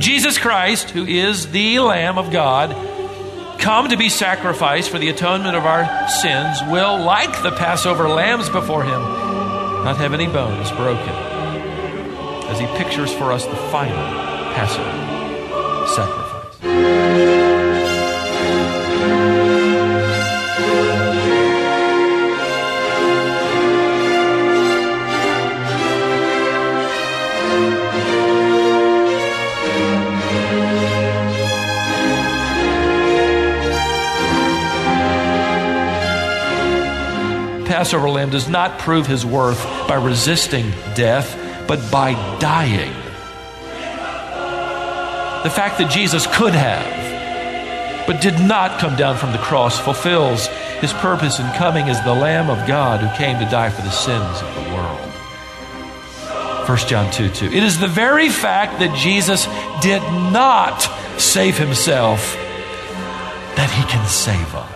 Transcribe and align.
Jesus 0.00 0.38
Christ, 0.38 0.90
who 0.90 1.04
is 1.04 1.50
the 1.50 1.80
Lamb 1.80 2.18
of 2.18 2.30
God, 2.30 2.70
come 3.58 3.88
to 3.88 3.96
be 3.96 4.08
sacrificed 4.08 4.90
for 4.90 4.98
the 4.98 5.08
atonement 5.08 5.56
of 5.56 5.66
our 5.66 6.08
sins, 6.08 6.58
will, 6.70 7.02
like 7.02 7.42
the 7.42 7.50
Passover 7.52 8.08
lambs 8.08 8.48
before 8.48 8.84
him, 8.84 9.00
not 9.84 9.96
have 9.96 10.14
any 10.14 10.26
bones 10.26 10.70
broken, 10.72 11.14
as 12.48 12.58
he 12.58 12.66
pictures 12.78 13.12
for 13.12 13.32
us 13.32 13.44
the 13.46 13.56
final 13.56 13.96
Passover 14.54 15.07
Passover 37.88 38.10
lamb 38.10 38.28
does 38.28 38.50
not 38.50 38.78
prove 38.78 39.06
his 39.06 39.24
worth 39.24 39.64
by 39.88 39.94
resisting 39.94 40.72
death, 40.94 41.34
but 41.66 41.80
by 41.90 42.12
dying. 42.38 42.92
The 45.42 45.48
fact 45.48 45.78
that 45.78 45.90
Jesus 45.90 46.26
could 46.36 46.52
have, 46.52 48.06
but 48.06 48.20
did 48.20 48.38
not 48.46 48.78
come 48.78 48.94
down 48.94 49.16
from 49.16 49.32
the 49.32 49.38
cross, 49.38 49.80
fulfills 49.80 50.48
his 50.82 50.92
purpose 50.92 51.38
in 51.38 51.50
coming 51.52 51.88
as 51.88 51.98
the 52.04 52.12
Lamb 52.12 52.50
of 52.50 52.68
God 52.68 53.00
who 53.00 53.08
came 53.16 53.38
to 53.38 53.50
die 53.50 53.70
for 53.70 53.80
the 53.80 53.90
sins 53.90 54.42
of 54.42 54.54
the 54.54 54.74
world. 54.74 55.00
1 56.68 56.78
John 56.88 57.10
2 57.10 57.30
2. 57.30 57.46
It 57.46 57.62
is 57.62 57.80
the 57.80 57.88
very 57.88 58.28
fact 58.28 58.80
that 58.80 58.94
Jesus 58.94 59.46
did 59.80 60.02
not 60.30 60.82
save 61.18 61.56
himself 61.56 62.34
that 63.56 63.70
he 63.70 63.82
can 63.90 64.06
save 64.06 64.54
us. 64.54 64.67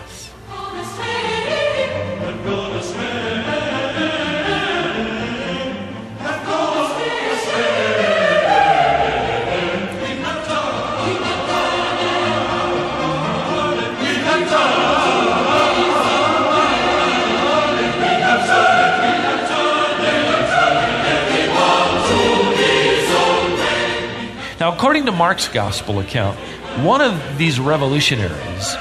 Now, 24.63 24.71
according 24.73 25.07
to 25.07 25.11
Mark's 25.11 25.49
gospel 25.49 25.99
account, 25.99 26.39
one 26.85 27.01
of 27.01 27.37
these 27.37 27.59
revolutionaries 27.59 28.75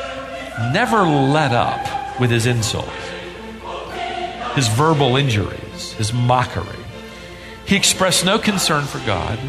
never 0.72 1.02
let 1.02 1.50
up 1.50 2.20
with 2.20 2.30
his 2.30 2.46
insults, 2.46 2.88
his 4.54 4.68
verbal 4.68 5.16
injuries, 5.16 5.92
his 5.94 6.12
mockery. 6.12 6.78
He 7.66 7.74
expressed 7.74 8.24
no 8.24 8.38
concern 8.38 8.84
for 8.84 9.00
God. 9.00 9.40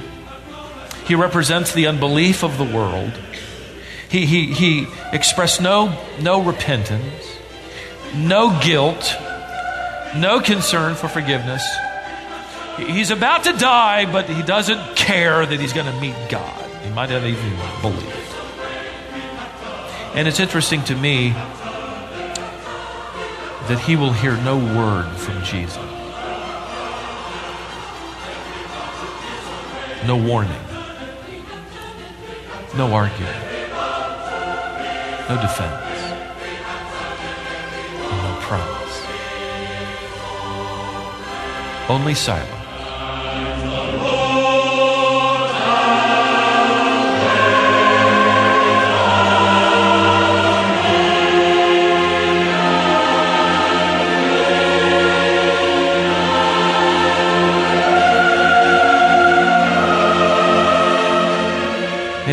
He 1.05 1.13
represents 1.13 1.71
the 1.71 1.85
unbelief 1.85 2.43
of 2.43 2.57
the 2.57 2.65
world. 2.65 3.11
He, 4.13 4.27
he, 4.27 4.45
he 4.45 4.87
expressed 5.11 5.59
no, 5.59 5.99
no 6.21 6.39
repentance, 6.39 7.35
no 8.15 8.55
guilt, 8.63 9.11
no 10.15 10.39
concern 10.39 10.93
for 10.93 11.07
forgiveness. 11.07 11.67
He's 12.77 13.09
about 13.09 13.45
to 13.45 13.53
die, 13.53 14.05
but 14.05 14.29
he 14.29 14.43
doesn't 14.43 14.95
care 14.95 15.43
that 15.43 15.59
he's 15.59 15.73
going 15.73 15.87
to 15.87 15.99
meet 15.99 16.13
God. 16.29 16.63
He 16.83 16.91
might 16.91 17.09
not 17.09 17.23
even 17.23 17.57
believe. 17.81 18.35
And 20.13 20.27
it's 20.27 20.39
interesting 20.39 20.83
to 20.83 20.95
me 20.95 21.29
that 23.67 23.81
he 23.83 23.95
will 23.95 24.13
hear 24.13 24.37
no 24.43 24.59
word 24.59 25.09
from 25.17 25.43
Jesus. 25.43 25.75
No 30.05 30.17
warning. 30.17 30.61
No 32.77 32.93
argument. 32.93 33.52
No 35.29 35.41
defense. 35.41 36.01
No 38.23 38.37
promise. 38.41 38.97
Only 41.89 42.13
silence. 42.13 42.62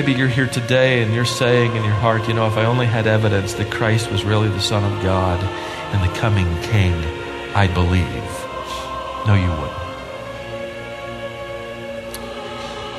Maybe 0.00 0.14
you're 0.14 0.28
here 0.28 0.46
today 0.46 1.02
and 1.02 1.12
you're 1.12 1.26
saying 1.26 1.76
in 1.76 1.84
your 1.84 1.92
heart, 1.92 2.26
you 2.26 2.32
know, 2.32 2.46
if 2.46 2.56
I 2.56 2.64
only 2.64 2.86
had 2.86 3.06
evidence 3.06 3.52
that 3.52 3.70
Christ 3.70 4.10
was 4.10 4.24
really 4.24 4.48
the 4.48 4.58
Son 4.58 4.82
of 4.82 5.02
God 5.02 5.38
and 5.92 6.02
the 6.02 6.08
coming 6.18 6.46
King, 6.62 6.94
I'd 7.54 7.74
believe. 7.74 8.06
No, 9.26 9.34
you 9.34 9.50
wouldn't. 9.50 9.76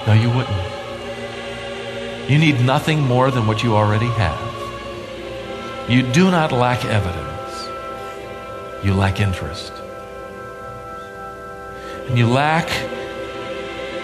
No, 0.06 0.14
you 0.14 0.30
wouldn't. 0.30 0.62
You 2.30 2.38
need 2.38 2.64
nothing 2.64 3.00
more 3.00 3.32
than 3.32 3.48
what 3.48 3.64
you 3.64 3.76
already 3.76 4.06
have. 4.06 4.40
You 5.90 6.04
do 6.04 6.30
not 6.30 6.52
lack 6.52 6.86
evidence, 6.86 7.68
you 8.86 8.94
lack 8.94 9.20
interest. 9.20 9.74
And 12.10 12.16
you 12.16 12.28
lack 12.28 12.68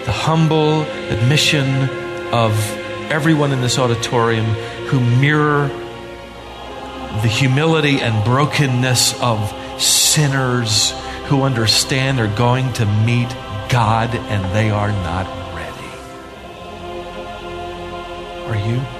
the 0.04 0.10
humble 0.10 0.82
admission 0.82 1.88
of 2.32 2.52
everyone 3.10 3.52
in 3.52 3.60
this 3.60 3.78
auditorium 3.78 4.44
who 4.86 5.00
mirror 5.00 5.68
the 7.22 7.28
humility 7.28 8.00
and 8.00 8.24
brokenness 8.24 9.20
of 9.20 9.52
sinners 9.80 10.92
who 11.26 11.42
understand 11.42 12.18
they're 12.18 12.36
going 12.36 12.72
to 12.74 12.86
meet 13.04 13.28
God 13.68 14.14
and 14.14 14.54
they 14.54 14.70
are 14.70 14.92
not 14.92 15.26
ready. 15.54 15.88
Are 18.46 18.68
you? 18.68 18.97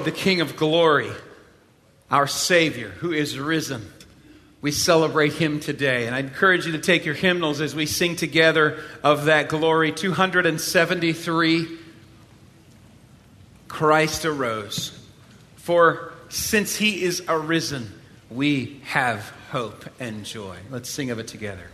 The 0.00 0.12
King 0.12 0.40
of 0.40 0.56
glory, 0.56 1.10
our 2.10 2.26
Savior, 2.26 2.88
who 2.88 3.12
is 3.12 3.38
risen, 3.38 3.90
we 4.60 4.70
celebrate 4.70 5.32
him 5.32 5.58
today. 5.58 6.06
And 6.06 6.14
I 6.14 6.20
encourage 6.20 6.66
you 6.66 6.72
to 6.72 6.78
take 6.78 7.04
your 7.04 7.14
hymnals 7.14 7.60
as 7.60 7.74
we 7.74 7.86
sing 7.86 8.16
together 8.16 8.80
of 9.02 9.24
that 9.24 9.48
glory. 9.48 9.92
273 9.92 11.78
Christ 13.68 14.24
arose. 14.24 14.98
For 15.56 16.12
since 16.28 16.76
he 16.76 17.02
is 17.02 17.22
arisen, 17.28 17.92
we 18.30 18.80
have 18.84 19.28
hope 19.50 19.84
and 19.98 20.24
joy. 20.24 20.56
Let's 20.70 20.88
sing 20.88 21.10
of 21.10 21.18
it 21.18 21.26
together. 21.26 21.68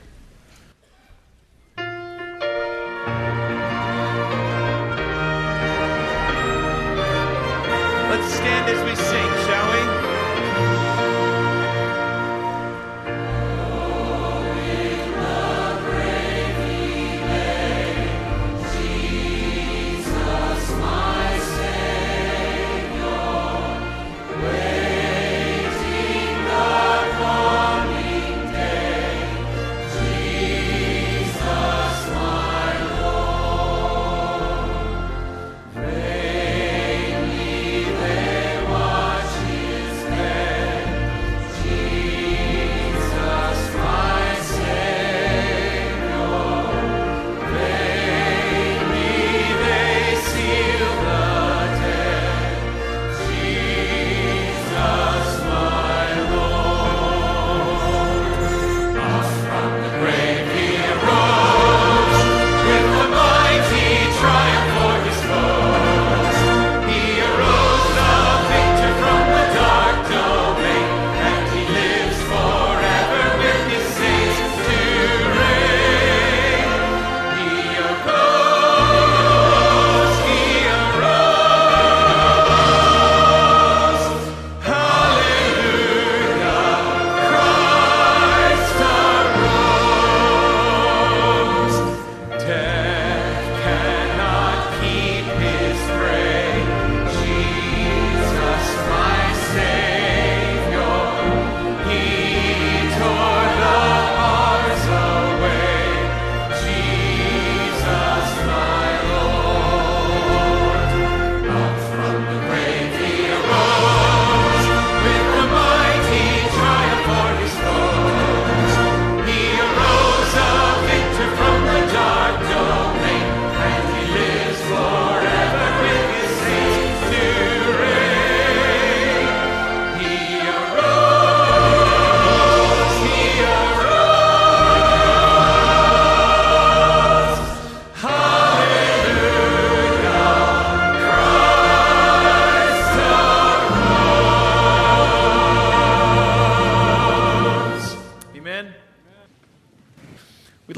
Stand 8.38 8.70
as 8.70 8.84
we 8.84 8.94
sing, 8.94 9.37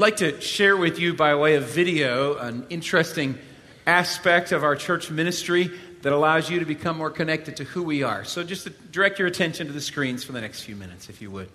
like 0.01 0.17
to 0.17 0.41
share 0.41 0.75
with 0.75 0.97
you, 0.97 1.13
by 1.13 1.35
way 1.35 1.55
of 1.55 1.65
video, 1.65 2.35
an 2.37 2.65
interesting 2.71 3.37
aspect 3.85 4.51
of 4.51 4.63
our 4.63 4.75
church 4.75 5.11
ministry 5.11 5.69
that 6.01 6.11
allows 6.11 6.49
you 6.49 6.57
to 6.57 6.65
become 6.65 6.97
more 6.97 7.11
connected 7.11 7.55
to 7.57 7.63
who 7.63 7.83
we 7.83 8.01
are. 8.01 8.25
So, 8.25 8.43
just 8.43 8.67
direct 8.91 9.19
your 9.19 9.27
attention 9.27 9.67
to 9.67 9.73
the 9.73 9.79
screens 9.79 10.23
for 10.23 10.31
the 10.31 10.41
next 10.41 10.61
few 10.61 10.75
minutes, 10.75 11.07
if 11.07 11.21
you 11.21 11.29
would. 11.29 11.49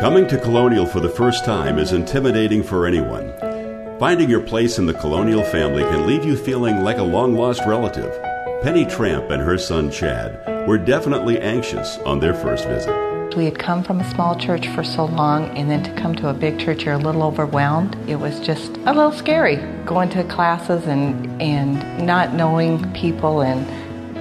Coming 0.00 0.28
to 0.28 0.38
Colonial 0.38 0.86
for 0.86 1.00
the 1.00 1.08
first 1.08 1.44
time 1.44 1.78
is 1.78 1.92
intimidating 1.92 2.62
for 2.62 2.86
anyone. 2.86 3.53
Finding 4.00 4.28
your 4.28 4.40
place 4.40 4.78
in 4.78 4.86
the 4.86 4.94
Colonial 4.94 5.44
family 5.44 5.84
can 5.84 6.04
leave 6.04 6.24
you 6.24 6.36
feeling 6.36 6.82
like 6.82 6.98
a 6.98 7.02
long 7.02 7.36
lost 7.36 7.62
relative. 7.64 8.12
Penny 8.60 8.84
Tramp 8.84 9.30
and 9.30 9.40
her 9.40 9.56
son 9.56 9.88
Chad 9.88 10.66
were 10.66 10.78
definitely 10.78 11.38
anxious 11.38 11.96
on 11.98 12.18
their 12.18 12.34
first 12.34 12.66
visit. 12.66 13.36
We 13.36 13.44
had 13.44 13.56
come 13.56 13.84
from 13.84 14.00
a 14.00 14.10
small 14.10 14.36
church 14.36 14.66
for 14.66 14.82
so 14.82 15.04
long, 15.04 15.56
and 15.56 15.70
then 15.70 15.84
to 15.84 15.92
come 15.94 16.16
to 16.16 16.28
a 16.28 16.34
big 16.34 16.58
church, 16.58 16.82
you're 16.82 16.94
a 16.94 16.98
little 16.98 17.22
overwhelmed. 17.22 17.96
It 18.08 18.16
was 18.16 18.40
just 18.40 18.76
a 18.78 18.92
little 18.92 19.12
scary 19.12 19.56
going 19.84 20.08
to 20.10 20.24
classes 20.24 20.86
and, 20.88 21.40
and 21.40 22.04
not 22.04 22.34
knowing 22.34 22.92
people, 22.94 23.42
and 23.42 23.64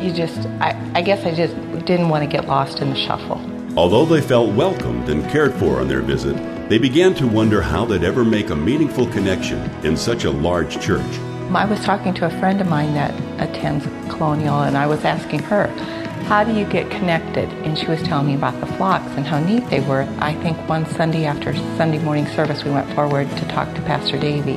you 0.04 0.14
just, 0.14 0.48
I, 0.62 0.80
I 0.94 1.02
guess 1.02 1.26
I 1.26 1.34
just 1.34 1.56
didn't 1.88 2.10
want 2.10 2.24
to 2.24 2.30
get 2.30 2.48
lost 2.48 2.80
in 2.80 2.92
the 2.92 2.96
shuffle. 2.96 3.42
Although 3.76 4.06
they 4.06 4.22
felt 4.22 4.54
welcomed 4.54 5.10
and 5.10 5.28
cared 5.32 5.56
for 5.56 5.80
on 5.80 5.88
their 5.88 6.02
visit, 6.04 6.36
they 6.70 6.78
began 6.78 7.14
to 7.16 7.28
wonder 7.28 7.62
how 7.62 7.86
they'd 7.86 8.04
ever 8.04 8.24
make 8.24 8.50
a 8.50 8.56
meaningful 8.56 9.06
connection 9.08 9.60
in 9.86 9.98
such 9.98 10.24
a 10.24 10.32
large 10.32 10.80
church. 10.82 11.20
I 11.54 11.66
was 11.66 11.80
talking 11.82 12.14
to 12.16 12.26
a 12.26 12.40
friend 12.40 12.62
of 12.62 12.68
mine 12.68 12.94
that 12.96 13.14
attends 13.40 13.86
Colonial, 14.10 14.62
and 14.62 14.76
I 14.78 14.88
was 14.88 15.04
asking 15.04 15.40
her, 15.44 15.68
How 16.26 16.44
do 16.44 16.54
you 16.54 16.66
get 16.66 16.90
connected? 16.90 17.48
And 17.66 17.78
she 17.78 17.86
was 17.86 18.02
telling 18.02 18.28
me 18.28 18.36
about 18.36 18.60
the 18.60 18.66
flocks 18.66 19.12
and 19.12 19.26
how 19.26 19.40
neat 19.40 19.70
they 19.70 19.82
were. 19.82 20.08
I 20.20 20.34
think 20.36 20.58
one 20.68 20.86
Sunday 20.86 21.26
after 21.26 21.54
Sunday 21.78 22.00
morning 22.00 22.26
service, 22.28 22.64
we 22.64 22.72
went 22.72 22.92
forward 22.96 23.30
to 23.30 23.48
talk 23.50 23.72
to 23.76 23.82
Pastor 23.82 24.18
Davey, 24.18 24.56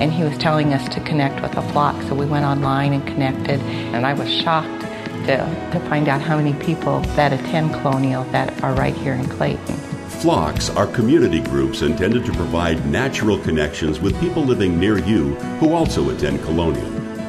and 0.00 0.10
he 0.10 0.24
was 0.24 0.36
telling 0.38 0.72
us 0.72 0.88
to 0.94 1.00
connect 1.02 1.42
with 1.42 1.52
the 1.52 1.62
flock. 1.70 2.00
So 2.04 2.14
we 2.14 2.26
went 2.26 2.44
online 2.44 2.92
and 2.94 3.06
connected, 3.06 3.60
and 3.60 4.04
I 4.06 4.14
was 4.14 4.32
shocked 4.32 4.82
to, 5.26 5.36
to 5.72 5.86
find 5.88 6.08
out 6.08 6.22
how 6.22 6.38
many 6.38 6.54
people 6.54 7.00
that 7.14 7.32
attend 7.32 7.72
Colonial 7.74 8.24
that 8.32 8.64
are 8.64 8.74
right 8.74 8.94
here 8.94 9.12
in 9.12 9.28
Clayton. 9.28 9.91
Flocks 10.22 10.70
are 10.70 10.86
community 10.86 11.40
groups 11.40 11.82
intended 11.82 12.24
to 12.24 12.32
provide 12.34 12.86
natural 12.86 13.36
connections 13.36 13.98
with 13.98 14.20
people 14.20 14.44
living 14.44 14.78
near 14.78 14.98
you 14.98 15.34
who 15.58 15.74
also 15.74 16.10
attend 16.10 16.40
Colonial. 16.44 16.88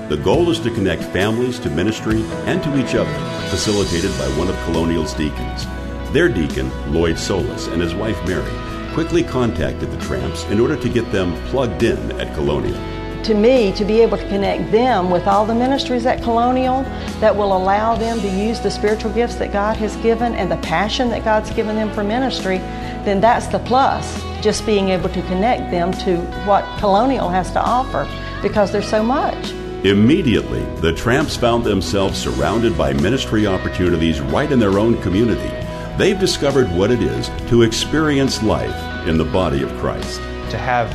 The 0.09 0.17
goal 0.17 0.51
is 0.51 0.59
to 0.59 0.69
connect 0.69 1.01
families 1.05 1.57
to 1.61 1.71
ministry 1.71 2.21
and 2.45 2.61
to 2.61 2.77
each 2.77 2.93
other, 2.93 3.11
facilitated 3.49 4.11
by 4.19 4.27
one 4.37 4.47
of 4.47 4.55
Colonial's 4.65 5.15
deacons. 5.15 5.65
Their 6.13 6.29
deacon, 6.29 6.69
Lloyd 6.93 7.17
Solis, 7.17 7.65
and 7.65 7.81
his 7.81 7.95
wife 7.95 8.23
Mary 8.27 8.53
quickly 8.93 9.23
contacted 9.23 9.89
the 9.89 9.97
Tramps 9.97 10.43
in 10.51 10.59
order 10.59 10.77
to 10.77 10.87
get 10.87 11.11
them 11.11 11.33
plugged 11.47 11.81
in 11.81 12.11
at 12.21 12.35
Colonial. 12.35 12.92
To 13.23 13.33
me 13.33 13.71
to 13.73 13.85
be 13.85 14.01
able 14.01 14.17
to 14.17 14.27
connect 14.27 14.71
them 14.71 15.09
with 15.09 15.27
all 15.27 15.45
the 15.45 15.55
ministries 15.55 16.05
at 16.05 16.21
Colonial 16.21 16.83
that 17.19 17.35
will 17.35 17.55
allow 17.55 17.95
them 17.95 18.19
to 18.21 18.27
use 18.27 18.59
the 18.59 18.69
spiritual 18.69 19.11
gifts 19.13 19.35
that 19.35 19.51
God 19.51 19.77
has 19.77 19.95
given 19.97 20.35
and 20.35 20.51
the 20.51 20.57
passion 20.57 21.09
that 21.09 21.23
God's 21.23 21.51
given 21.51 21.75
them 21.75 21.91
for 21.93 22.03
ministry, 22.03 22.57
then 23.05 23.21
that's 23.21 23.47
the 23.47 23.59
plus. 23.59 24.21
Just 24.41 24.65
being 24.65 24.89
able 24.89 25.09
to 25.09 25.21
connect 25.23 25.71
them 25.71 25.91
to 25.93 26.17
what 26.45 26.65
Colonial 26.79 27.29
has 27.29 27.51
to 27.51 27.61
offer 27.61 28.07
because 28.41 28.71
there's 28.71 28.89
so 28.89 29.01
much. 29.01 29.51
Immediately, 29.83 30.63
the 30.79 30.93
Tramps 30.93 31.35
found 31.35 31.63
themselves 31.63 32.17
surrounded 32.17 32.77
by 32.77 32.93
ministry 32.93 33.47
opportunities 33.47 34.21
right 34.21 34.51
in 34.51 34.59
their 34.59 34.79
own 34.79 35.01
community. 35.01 35.51
they've 35.97 36.19
discovered 36.19 36.67
what 36.71 36.89
it 36.89 37.03
is 37.03 37.29
to 37.47 37.61
experience 37.61 38.41
life 38.41 39.07
in 39.07 39.15
the 39.17 39.25
body 39.25 39.61
of 39.61 39.69
Christ. 39.77 40.17
to 40.49 40.57
have 40.57 40.89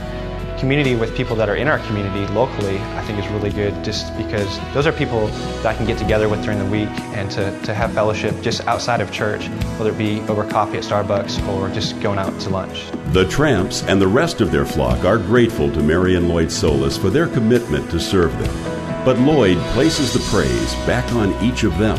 community 0.58 0.96
with 0.96 1.14
people 1.16 1.36
that 1.36 1.48
are 1.48 1.56
in 1.56 1.68
our 1.68 1.78
community 1.86 2.26
locally, 2.32 2.78
I 2.78 3.02
think 3.02 3.18
is 3.18 3.28
really 3.28 3.50
good 3.50 3.84
just 3.84 4.16
because 4.16 4.58
those 4.74 4.86
are 4.86 4.92
people 4.92 5.28
that 5.28 5.66
I 5.66 5.74
can 5.74 5.86
get 5.86 5.98
together 5.98 6.28
with 6.28 6.42
during 6.42 6.58
the 6.58 6.66
week 6.66 6.88
and 7.14 7.30
to, 7.32 7.58
to 7.62 7.74
have 7.74 7.92
fellowship 7.92 8.40
just 8.42 8.66
outside 8.66 9.00
of 9.00 9.12
church, 9.12 9.46
whether 9.78 9.90
it 9.90 9.98
be 9.98 10.20
over 10.22 10.48
coffee 10.48 10.78
at 10.78 10.84
Starbucks 10.84 11.46
or 11.48 11.68
just 11.70 12.00
going 12.00 12.18
out 12.18 12.38
to 12.40 12.50
lunch. 12.50 12.90
The 13.12 13.26
Tramps 13.26 13.82
and 13.84 14.00
the 14.00 14.08
rest 14.08 14.40
of 14.40 14.50
their 14.50 14.66
flock 14.66 15.04
are 15.04 15.18
grateful 15.18 15.70
to 15.72 15.82
Mary 15.82 16.16
and 16.16 16.28
Lloyd 16.28 16.50
Solis 16.50 16.96
for 16.96 17.10
their 17.10 17.28
commitment 17.28 17.90
to 17.90 18.00
serve 18.00 18.36
them. 18.38 19.04
But 19.04 19.18
Lloyd 19.18 19.58
places 19.72 20.12
the 20.12 20.20
praise 20.30 20.74
back 20.86 21.10
on 21.12 21.32
each 21.42 21.64
of 21.64 21.78
them. 21.78 21.96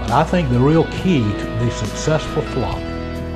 But 0.00 0.10
I 0.10 0.24
think 0.24 0.50
the 0.50 0.60
real 0.60 0.84
key 0.84 1.20
to 1.20 1.44
the 1.58 1.70
successful 1.70 2.42
flock 2.42 2.80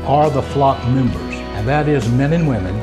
are 0.06 0.30
the 0.30 0.42
flock 0.42 0.82
members, 0.88 1.34
and 1.34 1.66
that 1.66 1.88
is 1.88 2.08
men 2.12 2.32
and 2.32 2.48
women 2.48 2.74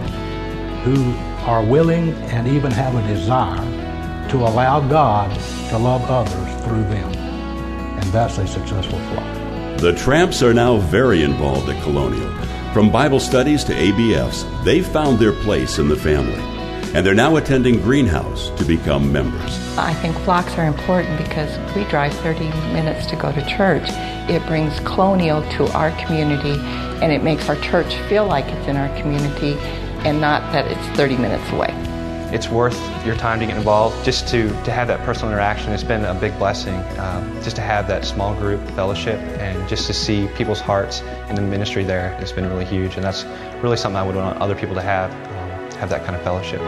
who 0.83 1.13
are 1.45 1.63
willing 1.63 2.13
and 2.31 2.47
even 2.47 2.71
have 2.71 2.95
a 2.95 3.07
desire 3.07 4.29
to 4.29 4.37
allow 4.37 4.79
God 4.87 5.29
to 5.69 5.77
love 5.77 6.01
others 6.09 6.65
through 6.65 6.83
them. 6.85 7.13
And 7.13 8.03
that's 8.11 8.37
a 8.37 8.47
successful 8.47 8.99
flock. 8.99 9.79
The 9.79 9.93
Tramps 9.93 10.41
are 10.41 10.53
now 10.53 10.77
very 10.77 11.23
involved 11.23 11.69
at 11.69 11.81
Colonial. 11.83 12.31
From 12.73 12.91
Bible 12.91 13.19
studies 13.19 13.63
to 13.65 13.73
ABFs, 13.73 14.63
they've 14.63 14.87
found 14.87 15.19
their 15.19 15.33
place 15.33 15.77
in 15.77 15.89
the 15.89 15.95
family. 15.95 16.41
And 16.95 17.05
they're 17.05 17.13
now 17.13 17.35
attending 17.35 17.81
Greenhouse 17.81 18.49
to 18.51 18.63
become 18.65 19.11
members. 19.11 19.77
I 19.77 19.93
think 19.95 20.15
flocks 20.19 20.53
are 20.57 20.65
important 20.65 21.17
because 21.17 21.57
we 21.75 21.83
drive 21.85 22.13
30 22.19 22.45
minutes 22.71 23.07
to 23.07 23.15
go 23.15 23.31
to 23.31 23.45
church. 23.45 23.83
It 24.29 24.45
brings 24.47 24.79
Colonial 24.81 25.41
to 25.57 25.67
our 25.73 25.91
community 26.05 26.59
and 27.03 27.11
it 27.11 27.23
makes 27.23 27.49
our 27.49 27.57
church 27.57 27.95
feel 28.07 28.25
like 28.25 28.45
it's 28.45 28.67
in 28.67 28.77
our 28.77 28.95
community 28.99 29.57
and 30.05 30.19
not 30.19 30.51
that 30.51 30.67
it's 30.67 30.97
30 30.97 31.17
minutes 31.17 31.49
away. 31.51 31.69
It's 32.33 32.49
worth 32.49 32.79
your 33.05 33.15
time 33.15 33.39
to 33.41 33.45
get 33.45 33.55
involved 33.55 34.03
just 34.03 34.27
to, 34.29 34.49
to 34.63 34.71
have 34.71 34.87
that 34.87 34.99
personal 35.01 35.31
interaction. 35.31 35.71
It's 35.71 35.83
been 35.83 36.03
a 36.03 36.15
big 36.15 36.35
blessing 36.39 36.75
um, 36.97 37.31
just 37.43 37.55
to 37.57 37.61
have 37.61 37.87
that 37.87 38.05
small 38.05 38.33
group 38.33 38.59
fellowship 38.71 39.19
and 39.39 39.69
just 39.69 39.85
to 39.87 39.93
see 39.93 40.27
people's 40.35 40.59
hearts 40.59 41.01
in 41.29 41.35
the 41.35 41.43
ministry 41.43 41.83
there. 41.83 42.17
It's 42.19 42.31
been 42.31 42.49
really 42.49 42.65
huge, 42.65 42.95
and 42.95 43.03
that's 43.03 43.23
really 43.61 43.77
something 43.77 43.97
I 43.97 44.03
would 44.03 44.15
want 44.15 44.39
other 44.39 44.55
people 44.55 44.73
to 44.75 44.81
have, 44.81 45.11
um, 45.11 45.71
have 45.79 45.89
that 45.89 46.03
kind 46.05 46.15
of 46.15 46.23
fellowship. 46.23 46.59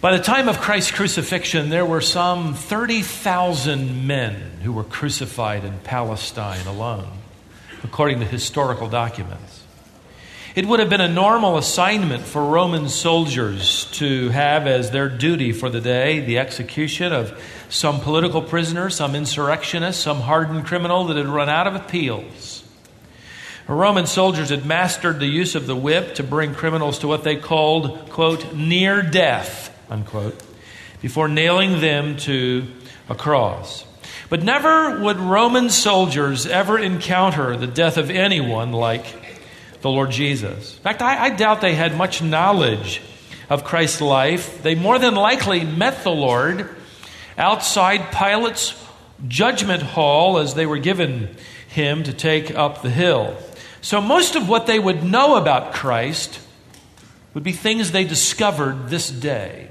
By 0.00 0.16
the 0.16 0.22
time 0.22 0.48
of 0.48 0.62
Christ's 0.62 0.92
crucifixion, 0.92 1.68
there 1.68 1.84
were 1.84 2.00
some 2.00 2.54
30,000 2.54 4.06
men 4.06 4.34
who 4.62 4.72
were 4.72 4.82
crucified 4.82 5.62
in 5.62 5.78
Palestine 5.80 6.66
alone, 6.66 7.06
according 7.84 8.20
to 8.20 8.24
historical 8.24 8.88
documents. 8.88 9.62
It 10.54 10.64
would 10.64 10.80
have 10.80 10.88
been 10.88 11.02
a 11.02 11.08
normal 11.08 11.58
assignment 11.58 12.22
for 12.22 12.42
Roman 12.42 12.88
soldiers 12.88 13.90
to 13.92 14.30
have 14.30 14.66
as 14.66 14.90
their 14.90 15.10
duty 15.10 15.52
for 15.52 15.68
the 15.68 15.82
day 15.82 16.20
the 16.20 16.38
execution 16.38 17.12
of 17.12 17.38
some 17.68 18.00
political 18.00 18.40
prisoner, 18.40 18.88
some 18.88 19.14
insurrectionist, 19.14 20.00
some 20.00 20.20
hardened 20.20 20.64
criminal 20.64 21.04
that 21.08 21.18
had 21.18 21.26
run 21.26 21.50
out 21.50 21.66
of 21.66 21.74
appeals. 21.74 22.64
Roman 23.68 24.06
soldiers 24.06 24.48
had 24.48 24.64
mastered 24.64 25.20
the 25.20 25.26
use 25.26 25.54
of 25.54 25.66
the 25.66 25.76
whip 25.76 26.14
to 26.14 26.22
bring 26.22 26.54
criminals 26.54 27.00
to 27.00 27.06
what 27.06 27.22
they 27.22 27.36
called, 27.36 28.08
quote, 28.08 28.54
near 28.54 29.02
death, 29.02 29.69
unquote, 29.90 30.40
before 31.02 31.28
nailing 31.28 31.80
them 31.80 32.16
to 32.18 32.66
a 33.08 33.14
cross. 33.14 33.84
But 34.28 34.44
never 34.44 35.00
would 35.00 35.18
Roman 35.18 35.70
soldiers 35.70 36.46
ever 36.46 36.78
encounter 36.78 37.56
the 37.56 37.66
death 37.66 37.96
of 37.96 38.10
anyone 38.10 38.72
like 38.72 39.04
the 39.80 39.90
Lord 39.90 40.10
Jesus. 40.10 40.76
In 40.76 40.82
fact, 40.82 41.02
I, 41.02 41.24
I 41.24 41.30
doubt 41.30 41.60
they 41.60 41.74
had 41.74 41.96
much 41.96 42.22
knowledge 42.22 43.02
of 43.48 43.64
Christ's 43.64 44.00
life. 44.00 44.62
They 44.62 44.74
more 44.74 44.98
than 44.98 45.14
likely 45.16 45.64
met 45.64 46.04
the 46.04 46.12
Lord 46.12 46.68
outside 47.36 48.12
Pilate's 48.12 48.80
judgment 49.26 49.82
hall 49.82 50.38
as 50.38 50.54
they 50.54 50.66
were 50.66 50.78
given 50.78 51.34
him 51.68 52.04
to 52.04 52.12
take 52.12 52.54
up 52.54 52.82
the 52.82 52.90
hill. 52.90 53.36
So, 53.80 54.00
most 54.00 54.36
of 54.36 54.48
what 54.48 54.66
they 54.66 54.78
would 54.78 55.02
know 55.02 55.36
about 55.36 55.72
Christ 55.72 56.38
would 57.34 57.42
be 57.42 57.52
things 57.52 57.90
they 57.90 58.04
discovered 58.04 58.88
this 58.88 59.10
day. 59.10 59.69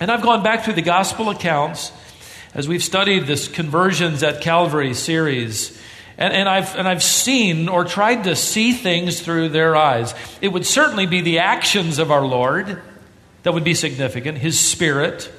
And 0.00 0.10
I've 0.10 0.22
gone 0.22 0.42
back 0.42 0.64
through 0.64 0.74
the 0.74 0.82
gospel 0.82 1.28
accounts 1.28 1.92
as 2.54 2.66
we've 2.66 2.82
studied 2.82 3.26
this 3.26 3.48
Conversions 3.48 4.22
at 4.22 4.40
Calvary 4.40 4.94
series. 4.94 5.78
And, 6.16 6.32
and, 6.32 6.48
I've, 6.48 6.74
and 6.74 6.88
I've 6.88 7.02
seen 7.02 7.68
or 7.68 7.84
tried 7.84 8.24
to 8.24 8.34
see 8.34 8.72
things 8.72 9.20
through 9.20 9.50
their 9.50 9.76
eyes. 9.76 10.14
It 10.40 10.48
would 10.48 10.64
certainly 10.64 11.04
be 11.04 11.20
the 11.20 11.40
actions 11.40 11.98
of 11.98 12.10
our 12.10 12.24
Lord 12.24 12.80
that 13.42 13.52
would 13.52 13.62
be 13.62 13.74
significant, 13.74 14.38
His 14.38 14.58
Spirit. 14.58 15.30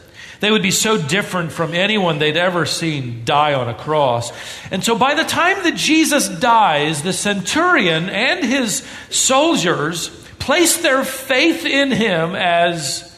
They 0.41 0.51
would 0.51 0.61
be 0.61 0.71
so 0.71 0.95
different 0.95 1.51
from 1.51 1.73
anyone 1.73 2.19
they'd 2.19 2.37
ever 2.37 2.67
seen 2.67 3.25
die 3.25 3.55
on 3.55 3.67
a 3.67 3.73
cross. 3.73 4.31
And 4.69 4.83
so 4.83 4.95
by 4.95 5.15
the 5.15 5.23
time 5.23 5.63
that 5.63 5.75
Jesus 5.75 6.29
dies, 6.29 7.01
the 7.01 7.13
centurion 7.13 8.09
and 8.09 8.43
his 8.43 8.87
soldiers 9.09 10.09
place 10.39 10.77
their 10.77 11.03
faith 11.03 11.65
in 11.65 11.91
him 11.91 12.35
as 12.35 13.10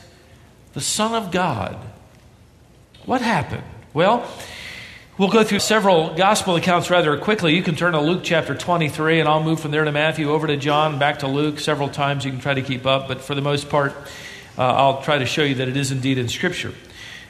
the 0.73 0.81
Son 0.81 1.13
of 1.13 1.31
God. 1.31 1.77
What 3.05 3.21
happened? 3.21 3.63
Well, 3.93 4.27
we'll 5.17 5.29
go 5.29 5.43
through 5.43 5.59
several 5.59 6.15
gospel 6.15 6.55
accounts 6.55 6.89
rather 6.89 7.15
quickly. 7.17 7.55
You 7.55 7.63
can 7.63 7.75
turn 7.75 7.93
to 7.93 8.01
Luke 8.01 8.21
chapter 8.23 8.55
23, 8.55 9.19
and 9.19 9.29
I'll 9.29 9.43
move 9.43 9.59
from 9.59 9.71
there 9.71 9.83
to 9.83 9.91
Matthew, 9.91 10.31
over 10.31 10.47
to 10.47 10.57
John, 10.57 10.99
back 10.99 11.19
to 11.19 11.27
Luke 11.27 11.59
several 11.59 11.89
times. 11.89 12.25
You 12.25 12.31
can 12.31 12.39
try 12.39 12.55
to 12.55 12.61
keep 12.61 12.85
up, 12.85 13.07
but 13.07 13.21
for 13.21 13.35
the 13.35 13.41
most 13.41 13.69
part, 13.69 13.93
uh, 14.57 14.61
I'll 14.61 15.01
try 15.03 15.19
to 15.19 15.25
show 15.25 15.43
you 15.43 15.55
that 15.55 15.67
it 15.67 15.77
is 15.77 15.91
indeed 15.91 16.17
in 16.17 16.27
Scripture. 16.27 16.73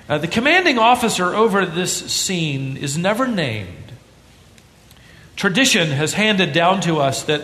Uh, 0.08 0.18
the 0.18 0.28
commanding 0.28 0.78
officer 0.78 1.34
over 1.34 1.66
this 1.66 2.12
scene 2.12 2.78
is 2.78 2.98
never 2.98 3.28
named. 3.28 3.92
Tradition 5.36 5.90
has 5.90 6.14
handed 6.14 6.54
down 6.54 6.82
to 6.82 7.00
us 7.00 7.24
that 7.24 7.42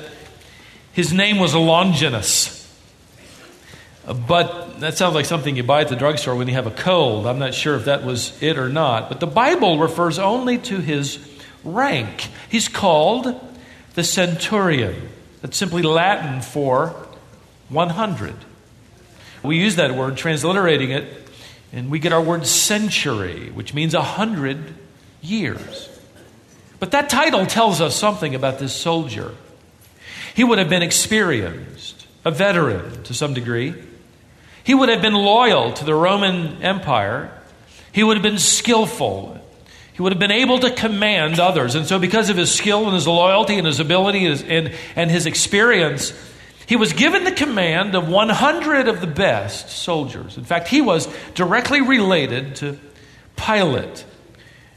his 0.92 1.12
name 1.14 1.40
was 1.40 1.56
Longinus. 1.56 2.59
But 4.10 4.80
that 4.80 4.98
sounds 4.98 5.14
like 5.14 5.26
something 5.26 5.56
you 5.56 5.62
buy 5.62 5.82
at 5.82 5.90
the 5.90 5.96
drugstore 5.96 6.36
when 6.36 6.48
you 6.48 6.56
have 6.56 6.66
a 6.66 6.72
cold. 6.72 7.28
I'm 7.28 7.38
not 7.38 7.54
sure 7.54 7.76
if 7.76 7.86
that 7.86 8.04
was 8.04 8.42
it 8.42 8.58
or 8.58 8.68
not. 8.68 9.08
But 9.08 9.20
the 9.20 9.28
Bible 9.28 9.78
refers 9.78 10.18
only 10.18 10.58
to 10.58 10.80
his 10.80 11.20
rank. 11.64 12.28
He's 12.50 12.68
called 12.68 13.40
the 13.94 14.04
centurion. 14.04 15.10
That's 15.42 15.58
simply 15.58 15.84
Latin 15.84 16.42
for 16.42 16.96
100. 17.70 18.34
We 19.44 19.58
use 19.58 19.76
that 19.76 19.96
word, 19.96 20.18
transliterating 20.18 20.90
it, 20.90 21.28
and 21.72 21.92
we 21.92 22.00
get 22.00 22.12
our 22.12 22.22
word 22.22 22.48
century, 22.48 23.52
which 23.52 23.76
means 23.76 23.94
a 23.94 24.02
hundred 24.02 24.74
years. 25.22 25.88
But 26.80 26.92
that 26.92 27.10
title 27.10 27.46
tells 27.46 27.80
us 27.80 27.96
something 27.96 28.34
about 28.34 28.58
this 28.58 28.74
soldier. 28.74 29.36
He 30.34 30.44
would 30.44 30.58
have 30.58 30.70
been 30.70 30.82
experienced, 30.82 32.08
a 32.26 32.32
veteran 32.32 33.04
to 33.04 33.14
some 33.14 33.36
degree. 33.36 33.76
He 34.64 34.74
would 34.74 34.90
have 34.90 35.02
been 35.02 35.14
loyal 35.14 35.74
to 35.74 35.86
the 35.86 35.96
Roman 35.96 36.62
Empire. 36.62 37.32
He 37.92 38.04
would 38.04 38.18
have 38.18 38.24
been 38.24 38.40
skillful. 38.40 39.40
He 39.94 40.02
would 40.02 40.12
have 40.12 40.20
been 40.20 40.32
able 40.32 40.60
to 40.60 40.72
command 40.72 41.40
others. 41.40 41.76
And 41.76 41.86
so, 41.86 42.00
because 42.00 42.30
of 42.30 42.38
his 42.38 42.54
skill 42.54 42.86
and 42.86 42.94
his 42.94 43.08
loyalty 43.08 43.58
and 43.58 43.68
his 43.68 43.80
ability 43.80 44.20
and 44.20 44.28
his, 44.28 44.44
and, 44.44 44.74
and 44.96 45.12
his 45.12 45.26
experience, 45.26 46.14
he 46.68 46.76
was 46.76 46.94
given 46.94 47.24
the 47.24 47.32
command 47.32 47.96
of 47.96 48.08
100 48.08 48.88
of 48.88 49.02
the 49.02 49.08
best 49.08 49.70
soldiers. 49.70 50.38
In 50.38 50.44
fact, 50.44 50.68
he 50.68 50.82
was 50.82 51.08
directly 51.34 51.82
related 51.82 52.56
to 52.58 52.78
Pilate 53.36 54.06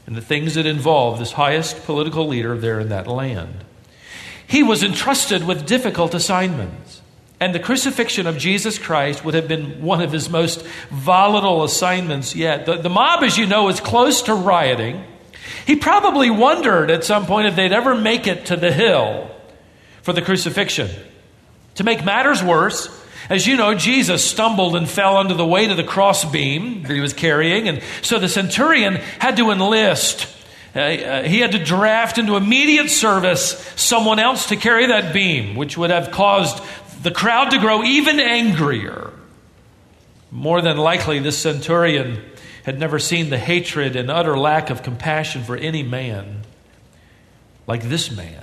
and 0.05 0.15
the 0.15 0.21
things 0.21 0.55
that 0.55 0.65
involved 0.65 1.21
this 1.21 1.31
highest 1.31 1.85
political 1.85 2.27
leader 2.27 2.57
there 2.57 2.79
in 2.79 2.89
that 2.89 3.07
land. 3.07 3.63
He 4.45 4.63
was 4.63 4.83
entrusted 4.83 5.45
with 5.45 5.65
difficult 5.65 6.13
assignments. 6.13 6.82
And 7.43 7.53
the 7.53 7.59
crucifixion 7.59 8.25
of 8.25 8.37
Jesus 8.37 8.79
Christ 8.79 9.25
would 9.25 9.33
have 9.33 9.49
been 9.49 9.81
one 9.81 10.01
of 10.01 10.13
his 10.13 10.29
most 10.29 10.65
volatile 10.89 11.65
assignments 11.65 12.37
yet. 12.37 12.65
The, 12.65 12.77
the, 12.77 12.89
mob, 12.89 13.21
as 13.21 13.37
you 13.37 13.45
know, 13.45 13.67
is 13.67 13.81
close 13.81 14.21
to 14.23 14.33
rioting. 14.33 15.03
He 15.67 15.75
probably 15.75 16.29
wondered 16.29 16.89
at 16.89 17.03
some 17.03 17.25
point 17.25 17.47
if 17.47 17.57
they'd 17.57 17.73
ever 17.73 17.95
make 17.95 18.27
it 18.27 18.45
to 18.45 18.55
the 18.55 18.71
hill 18.71 19.29
for 20.03 20.13
the 20.13 20.21
crucifixion. 20.21 20.89
To 21.75 21.83
make 21.83 22.05
matters 22.05 22.41
worse, 22.41 22.87
as 23.29 23.45
you 23.45 23.57
know, 23.57 23.73
Jesus 23.73 24.23
stumbled 24.23 24.77
and 24.77 24.89
fell 24.89 25.17
under 25.17 25.33
the 25.33 25.45
weight 25.45 25.69
of 25.69 25.75
the 25.75 25.83
crossbeam 25.83 26.83
that 26.83 26.93
he 26.93 27.01
was 27.01 27.11
carrying, 27.11 27.67
and 27.67 27.83
so 28.01 28.19
the 28.19 28.29
centurion 28.29 28.95
had 29.19 29.35
to 29.35 29.51
enlist. 29.51 30.29
Uh, 30.73 30.79
uh, 30.79 31.23
he 31.23 31.39
had 31.39 31.51
to 31.51 31.63
draft 31.63 32.17
into 32.17 32.35
immediate 32.35 32.89
service 32.89 33.51
someone 33.75 34.17
else 34.17 34.47
to 34.47 34.55
carry 34.55 34.87
that 34.87 35.13
beam, 35.13 35.55
which 35.55 35.77
would 35.77 35.91
have 35.91 36.09
caused 36.09 36.63
the 37.03 37.11
crowd 37.11 37.51
to 37.51 37.59
grow 37.59 37.83
even 37.83 38.19
angrier. 38.19 39.11
More 40.31 40.61
than 40.61 40.77
likely, 40.77 41.19
this 41.19 41.37
centurion 41.37 42.23
had 42.63 42.79
never 42.79 42.97
seen 42.97 43.29
the 43.29 43.37
hatred 43.37 43.95
and 43.95 44.09
utter 44.09 44.37
lack 44.37 44.69
of 44.69 44.83
compassion 44.83 45.43
for 45.43 45.55
any 45.55 45.83
man 45.83 46.43
like 47.67 47.83
this 47.83 48.09
man. 48.09 48.41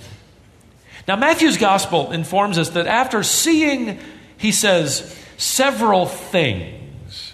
Now, 1.08 1.16
Matthew's 1.16 1.56
gospel 1.56 2.12
informs 2.12 2.58
us 2.58 2.70
that 2.70 2.86
after 2.86 3.22
seeing, 3.22 3.98
he 4.36 4.52
says, 4.52 5.18
several 5.38 6.04
things, 6.06 7.32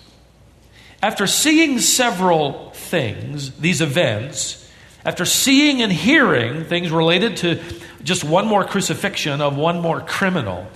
after 1.03 1.27
seeing 1.27 1.81
several 1.81 2.71
things, 2.71 3.51
these 3.59 3.81
events, 3.81 4.62
after 5.05 5.25
seeing 5.25 5.83
and 5.83 5.93
hearing 5.93 6.65
things 6.65 6.91
related 6.91 7.39
to 7.39 7.61
just 8.03 8.23
one 8.23 8.47
more 8.47 8.65
crucifixion 8.65 9.41
of 9.41 9.57
one 9.57 9.81
more 9.81 10.01
criminal, 10.01 10.67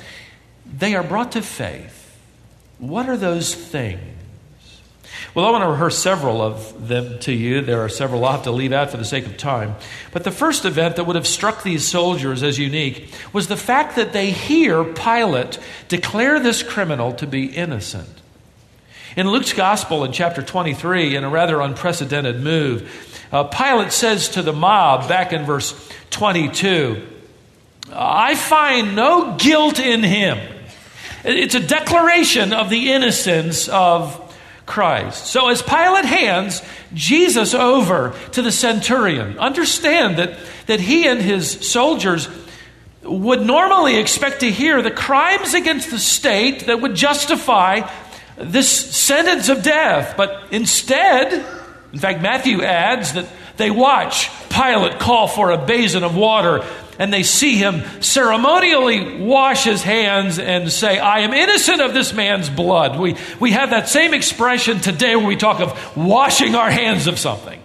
they 0.73 0.95
are 0.95 1.03
brought 1.03 1.33
to 1.33 1.43
faith. 1.43 2.19
What 2.79 3.09
are 3.09 3.17
those 3.17 3.55
things? 3.55 4.01
Well, 5.35 5.45
I 5.45 5.51
want 5.51 5.63
to 5.63 5.71
rehearse 5.71 5.99
several 5.99 6.43
of 6.43 6.89
them 6.89 7.19
to 7.21 7.33
you. 7.33 7.61
There 7.61 7.85
are 7.85 7.89
several 7.89 8.25
I'll 8.25 8.33
have 8.33 8.43
to 8.45 8.51
leave 8.51 8.73
out 8.73 8.91
for 8.91 8.97
the 8.97 9.05
sake 9.05 9.27
of 9.27 9.37
time. 9.37 9.77
But 10.13 10.25
the 10.25 10.31
first 10.31 10.65
event 10.65 10.97
that 10.97 11.05
would 11.05 11.17
have 11.17 11.27
struck 11.27 11.63
these 11.63 11.87
soldiers 11.87 12.43
as 12.43 12.59
unique 12.59 13.13
was 13.33 13.47
the 13.47 13.57
fact 13.57 13.97
that 13.97 14.13
they 14.13 14.31
hear 14.31 14.83
Pilate 14.83 15.59
declare 15.89 16.41
this 16.41 16.63
criminal 16.63 17.13
to 17.15 17.27
be 17.27 17.47
innocent. 17.47 18.09
In 19.17 19.29
Luke's 19.29 19.53
Gospel 19.53 20.05
in 20.05 20.13
chapter 20.13 20.43
23, 20.43 21.17
in 21.17 21.25
a 21.25 21.29
rather 21.29 21.61
unprecedented 21.61 22.41
move, 22.41 23.19
uh, 23.33 23.45
Pilate 23.45 23.93
says 23.93 24.31
to 24.31 24.43
the 24.43 24.53
mob 24.53 25.09
back 25.09 25.33
in 25.33 25.45
verse 25.45 25.75
22, 26.11 27.07
I 27.93 28.35
find 28.35 28.97
no 28.97 29.37
guilt 29.37 29.79
in 29.79 30.03
him. 30.03 30.39
It's 31.25 31.55
a 31.55 31.61
declaration 31.61 32.53
of 32.53 32.71
the 32.71 32.93
innocence 32.93 33.69
of 33.69 34.27
Christ. 34.67 35.27
So 35.27 35.49
as 35.49 35.63
Pilate 35.63 36.05
hands 36.05 36.63
Jesus 36.95 37.55
over 37.55 38.15
to 38.33 38.43
the 38.43 38.53
centurion, 38.53 39.39
understand 39.39 40.19
that, 40.19 40.39
that 40.67 40.81
he 40.81 41.07
and 41.07 41.21
his 41.21 41.69
soldiers 41.69 42.29
would 43.03 43.43
normally 43.43 43.97
expect 43.97 44.41
to 44.41 44.51
hear 44.51 44.81
the 44.83 44.91
crimes 44.91 45.55
against 45.55 45.91
the 45.91 45.99
state 45.99 46.67
that 46.67 46.81
would 46.81 46.95
justify 46.95 47.91
this 48.37 48.69
sentence 48.69 49.49
of 49.49 49.63
death. 49.63 50.17
But 50.17 50.53
instead, 50.53 51.33
in 51.93 51.99
fact, 51.99 52.23
Matthew 52.23 52.63
adds 52.63 53.15
that 53.15 53.27
they 53.57 53.71
watch 53.71 54.31
Pilate 54.49 54.99
call 54.99 55.27
for 55.27 55.51
a 55.51 55.59
basin 55.59 56.05
of 56.05 56.17
water 56.17 56.65
and 57.01 57.11
they 57.11 57.23
see 57.23 57.57
him 57.57 57.83
ceremonially 58.03 59.23
wash 59.23 59.65
his 59.65 59.83
hands 59.83 60.39
and 60.39 60.71
say, 60.71 60.99
I 60.99 61.21
am 61.21 61.33
innocent 61.33 61.81
of 61.81 61.95
this 61.95 62.13
man's 62.13 62.51
blood. 62.51 63.01
We, 63.01 63.17
we 63.41 63.53
have 63.53 63.71
that 63.71 63.89
same 63.89 64.13
expression 64.13 64.81
today 64.81 65.17
when 65.17 65.25
we 65.25 65.37
talk 65.37 65.61
of 65.61 65.97
washing 65.97 66.55
our 66.55 66.71
hands 66.71 67.07
of 67.07 67.19
something. 67.19 67.59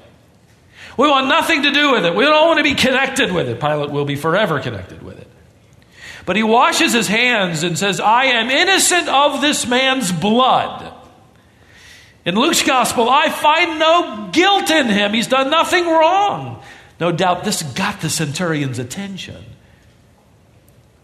We 0.98 1.10
want 1.10 1.28
nothing 1.28 1.64
to 1.64 1.74
do 1.74 1.92
with 1.92 2.06
it. 2.06 2.16
We 2.16 2.24
don't 2.24 2.48
want 2.48 2.60
to 2.60 2.64
be 2.64 2.76
connected 2.76 3.30
with 3.30 3.50
it. 3.50 3.60
Pilate 3.60 3.92
will 3.92 4.06
be 4.06 4.16
forever 4.16 4.62
connected 4.62 5.04
with 5.04 5.20
it. 5.20 5.28
But 6.26 6.38
he 6.38 6.44
washes 6.44 6.94
his 6.94 7.10
hands 7.10 7.64
and 7.64 7.78
says, 7.78 8.00
I 8.00 8.28
am 8.28 8.50
innocent 8.50 9.10
of 9.10 9.42
this 9.42 9.68
man's 9.68 10.14
blood. 10.14 10.94
In 12.24 12.36
Luke's 12.36 12.64
gospel, 12.64 13.10
I 13.10 13.30
find 13.30 13.80
no 13.80 14.30
guilt 14.32 14.72
in 14.72 14.88
him. 14.88 15.14
He's 15.14 15.28
done 15.28 15.50
nothing 15.50 15.86
wrong. 15.86 16.64
No 17.00 17.12
doubt 17.12 17.44
this 17.44 17.62
got 17.62 18.02
the 18.02 18.10
centurion's 18.10 18.80
attention. 18.80 19.44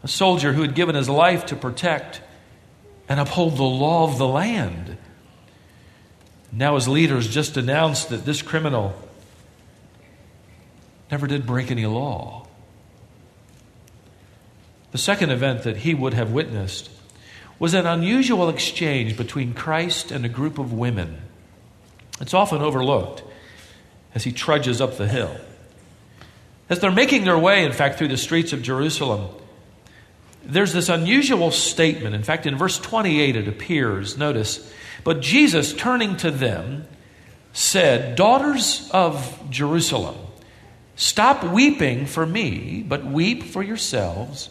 A 0.04 0.08
soldier 0.08 0.54
who 0.54 0.62
had 0.62 0.74
given 0.76 0.96
his 0.96 1.10
life 1.10 1.48
to 1.48 1.56
protect 1.56 2.22
and 3.10 3.20
uphold 3.20 3.58
the 3.58 3.64
law 3.64 4.06
of 4.06 4.18
the 4.18 4.28
land. 4.28 4.98
Now, 6.52 6.76
his 6.76 6.88
leaders 6.88 7.28
just 7.28 7.58
announced 7.58 8.10
that 8.10 8.26
this 8.26 8.42
criminal 8.42 8.94
never 11.10 11.28
did 11.28 11.46
break 11.46 11.72
any 11.72 11.86
law. 11.86 12.48
The 14.92 14.98
second 14.98 15.30
event 15.30 15.64
that 15.64 15.78
he 15.78 15.94
would 15.94 16.14
have 16.14 16.32
witnessed 16.32 16.90
was 17.60 17.74
an 17.74 17.86
unusual 17.86 18.50
exchange 18.50 19.16
between 19.16 19.54
Christ 19.54 20.12
and 20.12 20.26
a 20.26 20.30
group 20.30 20.58
of 20.58 20.74
women. 20.74 21.22
It's 22.20 22.34
often 22.34 22.62
overlooked 22.62 23.24
as 24.16 24.24
he 24.24 24.32
trudges 24.32 24.82
up 24.82 24.98
the 24.98 25.08
hill. 25.08 25.36
As 26.72 26.80
they're 26.80 26.90
making 26.90 27.26
their 27.26 27.38
way, 27.38 27.66
in 27.66 27.74
fact, 27.74 27.98
through 27.98 28.08
the 28.08 28.16
streets 28.16 28.54
of 28.54 28.62
Jerusalem, 28.62 29.28
there's 30.46 30.72
this 30.72 30.88
unusual 30.88 31.52
statement. 31.52 32.16
In 32.16 32.24
fact, 32.24 32.46
in 32.46 32.56
verse 32.56 32.80
28, 32.80 33.36
it 33.36 33.48
appears. 33.50 34.18
Notice, 34.18 34.74
but 35.04 35.20
Jesus, 35.20 35.74
turning 35.74 36.16
to 36.18 36.32
them, 36.32 36.88
said, 37.52 38.16
Daughters 38.16 38.90
of 38.94 39.38
Jerusalem, 39.50 40.16
stop 40.96 41.44
weeping 41.44 42.06
for 42.06 42.26
me, 42.26 42.86
but 42.88 43.04
weep 43.04 43.44
for 43.44 43.62
yourselves 43.62 44.50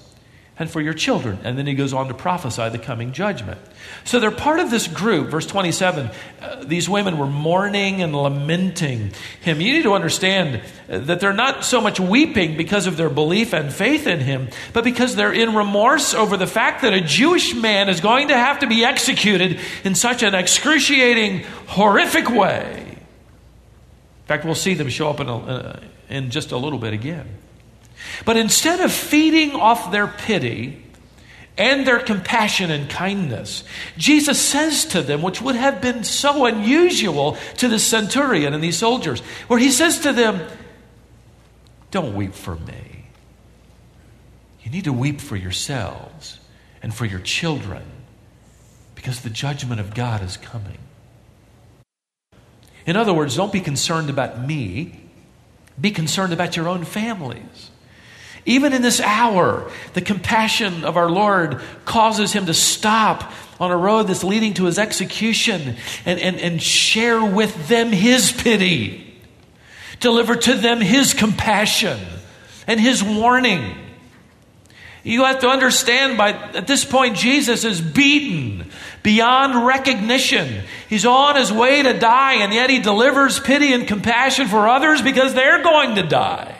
and 0.60 0.70
for 0.70 0.82
your 0.82 0.92
children. 0.92 1.38
And 1.42 1.56
then 1.56 1.66
he 1.66 1.72
goes 1.72 1.94
on 1.94 2.08
to 2.08 2.14
prophesy 2.14 2.68
the 2.68 2.78
coming 2.78 3.12
judgment. 3.12 3.58
So 4.04 4.20
they're 4.20 4.30
part 4.30 4.60
of 4.60 4.70
this 4.70 4.86
group. 4.86 5.30
Verse 5.30 5.46
27 5.46 6.10
uh, 6.40 6.64
these 6.64 6.86
women 6.86 7.16
were 7.16 7.26
mourning 7.26 8.02
and 8.02 8.14
lamenting 8.14 9.12
him. 9.40 9.60
You 9.62 9.72
need 9.72 9.84
to 9.84 9.94
understand 9.94 10.60
that 10.86 11.18
they're 11.18 11.32
not 11.32 11.64
so 11.64 11.80
much 11.80 11.98
weeping 11.98 12.58
because 12.58 12.86
of 12.86 12.98
their 12.98 13.08
belief 13.08 13.54
and 13.54 13.72
faith 13.72 14.06
in 14.06 14.20
him, 14.20 14.48
but 14.74 14.84
because 14.84 15.16
they're 15.16 15.32
in 15.32 15.54
remorse 15.54 16.12
over 16.12 16.36
the 16.36 16.46
fact 16.46 16.82
that 16.82 16.92
a 16.92 17.00
Jewish 17.00 17.54
man 17.54 17.88
is 17.88 18.02
going 18.02 18.28
to 18.28 18.36
have 18.36 18.58
to 18.58 18.66
be 18.66 18.84
executed 18.84 19.58
in 19.82 19.94
such 19.94 20.22
an 20.22 20.34
excruciating, 20.34 21.44
horrific 21.68 22.28
way. 22.28 22.84
In 22.90 24.26
fact, 24.26 24.44
we'll 24.44 24.54
see 24.54 24.74
them 24.74 24.90
show 24.90 25.08
up 25.08 25.20
in, 25.20 25.28
a, 25.28 25.38
uh, 25.38 25.80
in 26.10 26.30
just 26.30 26.52
a 26.52 26.58
little 26.58 26.78
bit 26.78 26.92
again. 26.92 27.26
But 28.24 28.36
instead 28.36 28.80
of 28.80 28.92
feeding 28.92 29.52
off 29.52 29.90
their 29.90 30.06
pity 30.06 30.82
and 31.56 31.86
their 31.86 32.00
compassion 32.00 32.70
and 32.70 32.88
kindness, 32.88 33.64
Jesus 33.96 34.40
says 34.40 34.84
to 34.86 35.02
them, 35.02 35.22
which 35.22 35.42
would 35.42 35.56
have 35.56 35.80
been 35.80 36.04
so 36.04 36.46
unusual 36.46 37.36
to 37.58 37.68
the 37.68 37.78
centurion 37.78 38.54
and 38.54 38.62
these 38.62 38.78
soldiers, 38.78 39.20
where 39.48 39.58
he 39.58 39.70
says 39.70 40.00
to 40.00 40.12
them, 40.12 40.46
Don't 41.90 42.14
weep 42.14 42.34
for 42.34 42.56
me. 42.56 43.06
You 44.62 44.70
need 44.70 44.84
to 44.84 44.92
weep 44.92 45.20
for 45.20 45.36
yourselves 45.36 46.38
and 46.82 46.94
for 46.94 47.04
your 47.04 47.20
children 47.20 47.82
because 48.94 49.22
the 49.22 49.30
judgment 49.30 49.80
of 49.80 49.94
God 49.94 50.22
is 50.22 50.36
coming. 50.36 50.78
In 52.86 52.96
other 52.96 53.14
words, 53.14 53.36
don't 53.36 53.52
be 53.52 53.60
concerned 53.60 54.10
about 54.10 54.46
me, 54.46 55.00
be 55.80 55.90
concerned 55.90 56.32
about 56.32 56.56
your 56.56 56.68
own 56.68 56.84
families. 56.84 57.69
Even 58.46 58.72
in 58.72 58.82
this 58.82 59.00
hour, 59.00 59.70
the 59.94 60.00
compassion 60.00 60.84
of 60.84 60.96
our 60.96 61.10
Lord 61.10 61.60
causes 61.84 62.32
him 62.32 62.46
to 62.46 62.54
stop 62.54 63.32
on 63.60 63.70
a 63.70 63.76
road 63.76 64.04
that's 64.04 64.24
leading 64.24 64.54
to 64.54 64.64
his 64.64 64.78
execution 64.78 65.76
and, 66.06 66.18
and, 66.18 66.38
and 66.40 66.62
share 66.62 67.22
with 67.22 67.68
them 67.68 67.92
his 67.92 68.32
pity, 68.32 69.14
deliver 70.00 70.34
to 70.34 70.54
them 70.54 70.80
his 70.80 71.12
compassion 71.12 72.00
and 72.66 72.80
his 72.80 73.04
warning. 73.04 73.76
You 75.02 75.24
have 75.24 75.40
to 75.40 75.48
understand 75.48 76.18
by 76.18 76.32
at 76.32 76.66
this 76.66 76.84
point, 76.84 77.16
Jesus 77.16 77.64
is 77.64 77.80
beaten 77.80 78.70
beyond 79.02 79.66
recognition. 79.66 80.64
He's 80.88 81.06
on 81.06 81.36
his 81.36 81.50
way 81.50 81.82
to 81.82 81.98
die, 81.98 82.34
and 82.34 82.52
yet 82.52 82.68
he 82.68 82.80
delivers 82.80 83.40
pity 83.40 83.72
and 83.72 83.88
compassion 83.88 84.46
for 84.46 84.68
others 84.68 85.00
because 85.00 85.32
they're 85.32 85.62
going 85.62 85.94
to 85.94 86.02
die. 86.02 86.54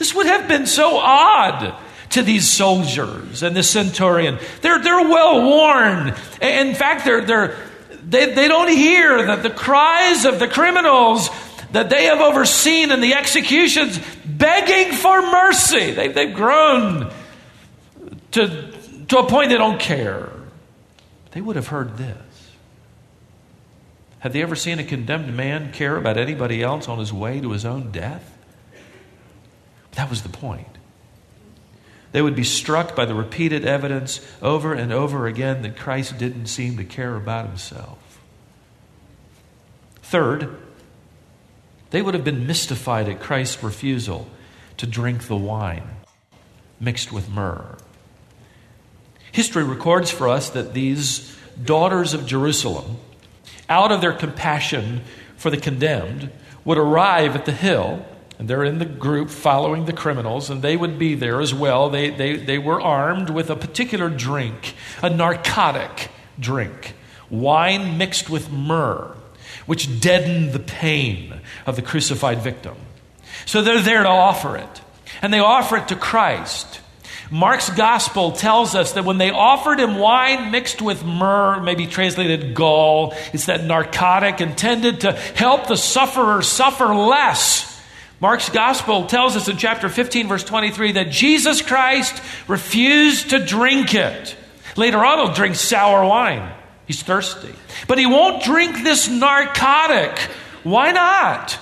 This 0.00 0.14
would 0.14 0.24
have 0.24 0.48
been 0.48 0.64
so 0.64 0.96
odd 0.96 1.74
to 2.12 2.22
these 2.22 2.48
soldiers 2.48 3.42
and 3.42 3.54
the 3.54 3.62
centurion. 3.62 4.38
They're, 4.62 4.78
they're 4.78 5.06
well 5.06 5.42
worn. 5.42 6.14
In 6.40 6.74
fact, 6.74 7.04
they're, 7.04 7.20
they're, 7.20 7.56
they, 8.02 8.32
they 8.32 8.48
don't 8.48 8.70
hear 8.70 9.26
that 9.26 9.42
the 9.42 9.50
cries 9.50 10.24
of 10.24 10.38
the 10.38 10.48
criminals 10.48 11.28
that 11.72 11.90
they 11.90 12.06
have 12.06 12.22
overseen 12.22 12.90
in 12.92 13.02
the 13.02 13.12
executions 13.12 14.00
begging 14.24 14.94
for 14.94 15.20
mercy. 15.20 15.90
They, 15.90 16.08
they've 16.08 16.34
grown 16.34 17.12
to, 18.30 18.72
to 19.08 19.18
a 19.18 19.26
point 19.26 19.50
they 19.50 19.58
don't 19.58 19.78
care. 19.78 20.30
They 21.32 21.42
would 21.42 21.56
have 21.56 21.66
heard 21.66 21.98
this. 21.98 22.16
Have 24.20 24.32
they 24.32 24.40
ever 24.40 24.56
seen 24.56 24.78
a 24.78 24.84
condemned 24.84 25.36
man 25.36 25.74
care 25.74 25.98
about 25.98 26.16
anybody 26.16 26.62
else 26.62 26.88
on 26.88 26.98
his 26.98 27.12
way 27.12 27.42
to 27.42 27.50
his 27.50 27.66
own 27.66 27.90
death? 27.90 28.38
That 30.00 30.08
was 30.08 30.22
the 30.22 30.30
point. 30.30 30.78
They 32.12 32.22
would 32.22 32.34
be 32.34 32.42
struck 32.42 32.96
by 32.96 33.04
the 33.04 33.14
repeated 33.14 33.66
evidence 33.66 34.26
over 34.40 34.72
and 34.72 34.94
over 34.94 35.26
again 35.26 35.60
that 35.60 35.76
Christ 35.76 36.16
didn't 36.16 36.46
seem 36.46 36.78
to 36.78 36.84
care 36.84 37.16
about 37.16 37.46
himself. 37.46 38.18
Third, 40.00 40.56
they 41.90 42.00
would 42.00 42.14
have 42.14 42.24
been 42.24 42.46
mystified 42.46 43.10
at 43.10 43.20
Christ's 43.20 43.62
refusal 43.62 44.26
to 44.78 44.86
drink 44.86 45.26
the 45.26 45.36
wine 45.36 45.86
mixed 46.80 47.12
with 47.12 47.28
myrrh. 47.28 47.76
History 49.32 49.64
records 49.64 50.10
for 50.10 50.28
us 50.28 50.48
that 50.48 50.72
these 50.72 51.36
daughters 51.62 52.14
of 52.14 52.24
Jerusalem, 52.24 52.96
out 53.68 53.92
of 53.92 54.00
their 54.00 54.14
compassion 54.14 55.02
for 55.36 55.50
the 55.50 55.58
condemned 55.58 56.30
would 56.64 56.78
arrive 56.78 57.36
at 57.36 57.44
the 57.44 57.52
hill, 57.52 58.06
and 58.40 58.48
they're 58.48 58.64
in 58.64 58.78
the 58.78 58.86
group 58.86 59.28
following 59.28 59.84
the 59.84 59.92
criminals, 59.92 60.48
and 60.48 60.62
they 60.62 60.74
would 60.74 60.98
be 60.98 61.14
there 61.14 61.42
as 61.42 61.52
well. 61.52 61.90
They, 61.90 62.08
they, 62.08 62.36
they 62.36 62.56
were 62.56 62.80
armed 62.80 63.28
with 63.28 63.50
a 63.50 63.54
particular 63.54 64.08
drink, 64.08 64.74
a 65.02 65.10
narcotic 65.10 66.08
drink, 66.38 66.94
wine 67.28 67.98
mixed 67.98 68.30
with 68.30 68.50
myrrh, 68.50 69.14
which 69.66 70.00
deadened 70.00 70.54
the 70.54 70.58
pain 70.58 71.42
of 71.66 71.76
the 71.76 71.82
crucified 71.82 72.40
victim. 72.40 72.76
So 73.44 73.60
they're 73.60 73.82
there 73.82 74.04
to 74.04 74.08
offer 74.08 74.56
it, 74.56 74.80
and 75.20 75.34
they 75.34 75.40
offer 75.40 75.76
it 75.76 75.88
to 75.88 75.94
Christ. 75.94 76.80
Mark's 77.30 77.68
gospel 77.68 78.32
tells 78.32 78.74
us 78.74 78.92
that 78.92 79.04
when 79.04 79.18
they 79.18 79.30
offered 79.30 79.78
him 79.78 79.98
wine 79.98 80.50
mixed 80.50 80.80
with 80.80 81.04
myrrh, 81.04 81.60
maybe 81.60 81.86
translated 81.86 82.54
gall, 82.54 83.12
it's 83.34 83.46
that 83.46 83.64
narcotic 83.64 84.40
intended 84.40 85.02
to 85.02 85.12
help 85.12 85.66
the 85.66 85.76
sufferer 85.76 86.40
suffer 86.40 86.94
less. 86.94 87.69
Mark's 88.20 88.50
gospel 88.50 89.06
tells 89.06 89.34
us 89.34 89.48
in 89.48 89.56
chapter 89.56 89.88
15, 89.88 90.28
verse 90.28 90.44
23, 90.44 90.92
that 90.92 91.10
Jesus 91.10 91.62
Christ 91.62 92.22
refused 92.46 93.30
to 93.30 93.44
drink 93.44 93.94
it. 93.94 94.36
Later 94.76 95.02
on, 95.02 95.18
he'll 95.18 95.34
drink 95.34 95.54
sour 95.54 96.06
wine. 96.06 96.52
He's 96.86 97.02
thirsty. 97.02 97.54
But 97.88 97.98
he 97.98 98.04
won't 98.04 98.42
drink 98.42 98.82
this 98.84 99.08
narcotic. 99.08 100.18
Why 100.64 100.92
not? 100.92 101.58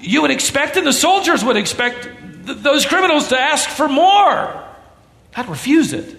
You 0.00 0.22
would 0.22 0.32
expect, 0.32 0.76
and 0.76 0.86
the 0.86 0.92
soldiers 0.92 1.44
would 1.44 1.56
expect, 1.56 2.02
th- 2.44 2.58
those 2.58 2.84
criminals 2.84 3.28
to 3.28 3.38
ask 3.38 3.68
for 3.68 3.88
more. 3.88 4.64
God 5.36 5.48
refused 5.48 5.92
it. 5.92 6.16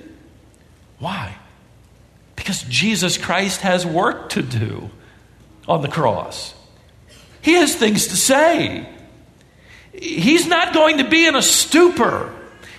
Why? 1.00 1.36
Because 2.38 2.64
Jesus 2.64 3.18
Christ 3.18 3.62
has 3.62 3.86
work 3.86 4.30
to 4.30 4.42
do 4.42 4.90
on 5.68 5.82
the 5.82 5.88
cross. 5.90 6.54
He 7.42 7.54
has 7.54 7.76
things 7.76 8.08
to 8.08 8.16
say. 8.16 8.88
He's 10.02 10.48
not 10.48 10.74
going 10.74 10.98
to 11.00 11.08
be 11.08 11.26
in 11.26 11.36
a 11.36 11.42
stupor. 11.42 12.34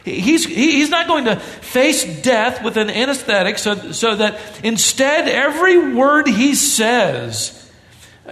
He's, 0.05 0.44
he's 0.44 0.90
not 0.90 1.09
going 1.09 1.24
to 1.24 1.37
face 1.37 2.05
death 2.22 2.62
with 2.62 2.76
an 2.76 2.90
anesthetic 2.90 3.59
so, 3.59 3.92
so 3.92 4.14
that 4.16 4.40
instead 4.62 5.29
every 5.29 5.94
word 5.94 6.29
he 6.29 6.55
says 6.55 7.70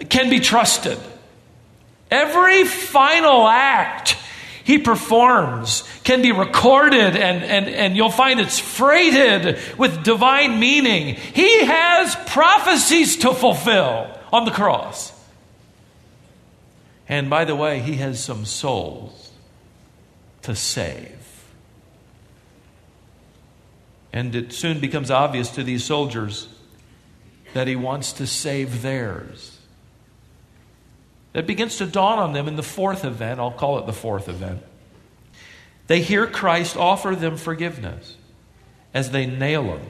can 0.09 0.31
be 0.31 0.39
trusted. 0.39 0.99
Every 2.11 2.65
final 2.65 3.49
act 3.49 4.17
he 4.63 4.79
performs 4.79 5.83
can 6.05 6.23
be 6.23 6.33
recorded 6.33 7.17
and, 7.17 7.43
and, 7.43 7.69
and 7.69 7.97
you'll 7.97 8.11
find 8.11 8.41
it's 8.41 8.59
freighted 8.59 9.59
with 9.77 10.05
divine 10.05 10.61
meaning. 10.61 11.17
He 11.17 11.65
has 11.65 12.15
prophecies 12.27 13.17
to 13.19 13.35
fulfill 13.35 14.17
on 14.33 14.45
the 14.45 14.51
cross. 14.51 15.14
And 17.09 17.29
by 17.29 17.45
the 17.45 17.55
way, 17.55 17.81
he 17.81 17.97
has 17.97 18.23
some 18.23 18.45
souls 18.45 19.31
to 20.43 20.55
save. 20.55 21.11
And 24.13 24.35
it 24.35 24.53
soon 24.53 24.81
becomes 24.81 25.11
obvious 25.11 25.51
to 25.51 25.65
these 25.65 25.85
soldiers 25.85 26.49
that 27.53 27.67
he 27.67 27.77
wants 27.77 28.13
to 28.15 28.27
save 28.27 28.83
theirs. 28.83 29.59
That 31.33 31.47
begins 31.47 31.79
to 31.79 31.87
dawn 31.87 32.19
on 32.19 32.33
them 32.33 32.47
in 32.47 32.57
the 32.57 32.63
fourth 32.63 33.05
event. 33.05 33.41
I'll 33.41 33.51
call 33.51 33.79
it 33.79 33.87
the 33.87 33.93
fourth 33.93 34.29
event. 34.29 34.63
They 35.89 36.01
hear 36.01 36.27
Christ 36.27 36.77
offer 36.77 37.15
them 37.15 37.37
forgiveness 37.37 38.17
as 38.95 39.11
they 39.11 39.27
nail 39.27 39.65
him 39.65 39.83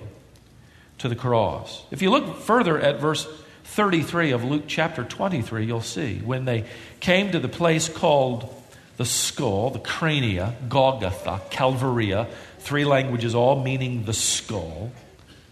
to 0.99 1.09
the 1.09 1.17
cross. 1.17 1.85
If 1.91 2.01
you 2.01 2.11
look 2.11 2.39
further 2.39 2.81
at 2.81 2.99
verse 2.99 3.29
33 3.65 4.33
of 4.33 4.45
Luke 4.45 4.65
chapter 4.67 5.03
23, 5.05 5.67
you'll 5.67 5.81
see 5.81 6.21
when 6.21 6.45
they 6.45 6.65
came 7.01 7.33
to 7.33 7.41
the 7.41 7.49
place 7.49 7.89
called 7.89 8.55
the 8.97 9.05
skull, 9.05 9.71
the 9.71 9.79
crania, 9.79 10.55
Golgotha, 10.69 11.41
Calvaria, 11.51 12.29
three 12.61 12.85
languages 12.85 13.35
all 13.35 13.63
meaning 13.63 14.05
the 14.05 14.13
skull, 14.13 14.93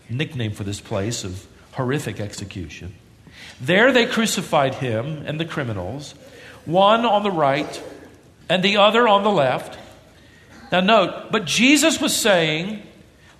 nickname 0.08 0.52
for 0.52 0.64
this 0.64 0.80
place 0.80 1.24
of 1.24 1.46
horrific 1.72 2.20
execution. 2.20 2.94
There 3.60 3.92
they 3.92 4.06
crucified 4.06 4.74
him 4.74 5.24
and 5.26 5.40
the 5.40 5.44
criminals, 5.44 6.14
one 6.64 7.04
on 7.04 7.22
the 7.22 7.30
right 7.30 7.82
and 8.48 8.62
the 8.62 8.76
other 8.76 9.08
on 9.08 9.24
the 9.24 9.30
left. 9.30 9.78
Now, 10.70 10.80
note, 10.80 11.32
but 11.32 11.44
Jesus 11.44 12.00
was 12.00 12.14
saying, 12.14 12.82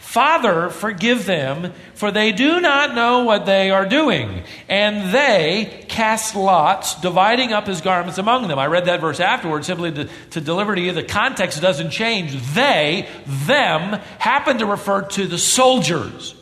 Father, 0.03 0.69
forgive 0.69 1.25
them, 1.25 1.73
for 1.95 2.11
they 2.11 2.33
do 2.33 2.61
not 2.61 2.95
know 2.95 3.23
what 3.23 3.47
they 3.47 3.71
are 3.71 3.87
doing. 3.87 4.43
And 4.69 5.15
they 5.15 5.87
cast 5.88 6.35
lots, 6.35 7.01
dividing 7.01 7.53
up 7.53 7.67
his 7.67 7.81
garments 7.81 8.19
among 8.19 8.49
them. 8.49 8.59
I 8.59 8.67
read 8.67 8.87
that 8.87 9.01
verse 9.01 9.21
afterwards 9.21 9.69
simply 9.69 9.93
to, 9.93 10.09
to 10.31 10.41
deliver 10.41 10.75
to 10.75 10.81
you 10.83 10.93
the 10.93 11.05
context 11.05 11.62
doesn't 11.62 11.91
change. 11.91 12.35
They, 12.53 13.09
them, 13.27 14.01
happen 14.19 14.59
to 14.59 14.67
refer 14.67 15.03
to 15.03 15.27
the 15.27 15.38
soldiers. 15.38 16.35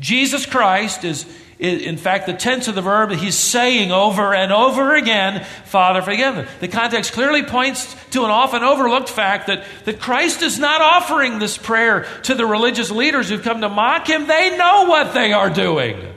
Jesus 0.00 0.46
Christ 0.46 1.04
is 1.04 1.24
in 1.64 1.96
fact, 1.96 2.26
the 2.26 2.34
tense 2.34 2.68
of 2.68 2.74
the 2.74 2.82
verb, 2.82 3.10
he's 3.12 3.36
saying 3.36 3.90
over 3.90 4.34
and 4.34 4.52
over 4.52 4.94
again, 4.94 5.44
Father, 5.64 6.02
forgive 6.02 6.36
them. 6.36 6.46
The 6.60 6.68
context 6.68 7.12
clearly 7.12 7.42
points 7.42 7.94
to 8.10 8.24
an 8.24 8.30
often 8.30 8.62
overlooked 8.62 9.08
fact 9.08 9.46
that, 9.46 9.64
that 9.84 10.00
Christ 10.00 10.42
is 10.42 10.58
not 10.58 10.80
offering 10.80 11.38
this 11.38 11.58
prayer 11.58 12.06
to 12.24 12.34
the 12.34 12.46
religious 12.46 12.90
leaders 12.90 13.28
who've 13.28 13.42
come 13.42 13.60
to 13.60 13.68
mock 13.68 14.08
him. 14.08 14.26
They 14.26 14.56
know 14.56 14.84
what 14.84 15.14
they 15.14 15.32
are 15.32 15.50
doing. 15.50 16.14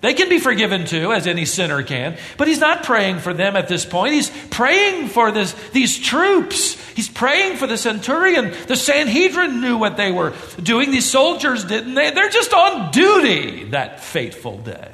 They 0.00 0.14
can 0.14 0.28
be 0.30 0.38
forgiven 0.38 0.86
too, 0.86 1.12
as 1.12 1.26
any 1.26 1.44
sinner 1.44 1.82
can, 1.82 2.16
but 2.38 2.48
he's 2.48 2.58
not 2.58 2.84
praying 2.84 3.18
for 3.18 3.34
them 3.34 3.54
at 3.54 3.68
this 3.68 3.84
point. 3.84 4.14
He's 4.14 4.30
praying 4.48 5.08
for 5.08 5.30
this, 5.30 5.52
these 5.72 5.98
troops. 5.98 6.74
He's 6.92 7.08
praying 7.08 7.58
for 7.58 7.66
the 7.66 7.76
centurion. 7.76 8.54
The 8.66 8.76
Sanhedrin 8.76 9.60
knew 9.60 9.76
what 9.76 9.98
they 9.98 10.10
were 10.10 10.34
doing. 10.62 10.90
These 10.90 11.10
soldiers 11.10 11.64
didn't. 11.64 11.94
They, 11.94 12.10
they're 12.12 12.30
just 12.30 12.54
on 12.54 12.90
duty 12.92 13.64
that 13.70 14.02
fateful 14.02 14.58
day. 14.58 14.90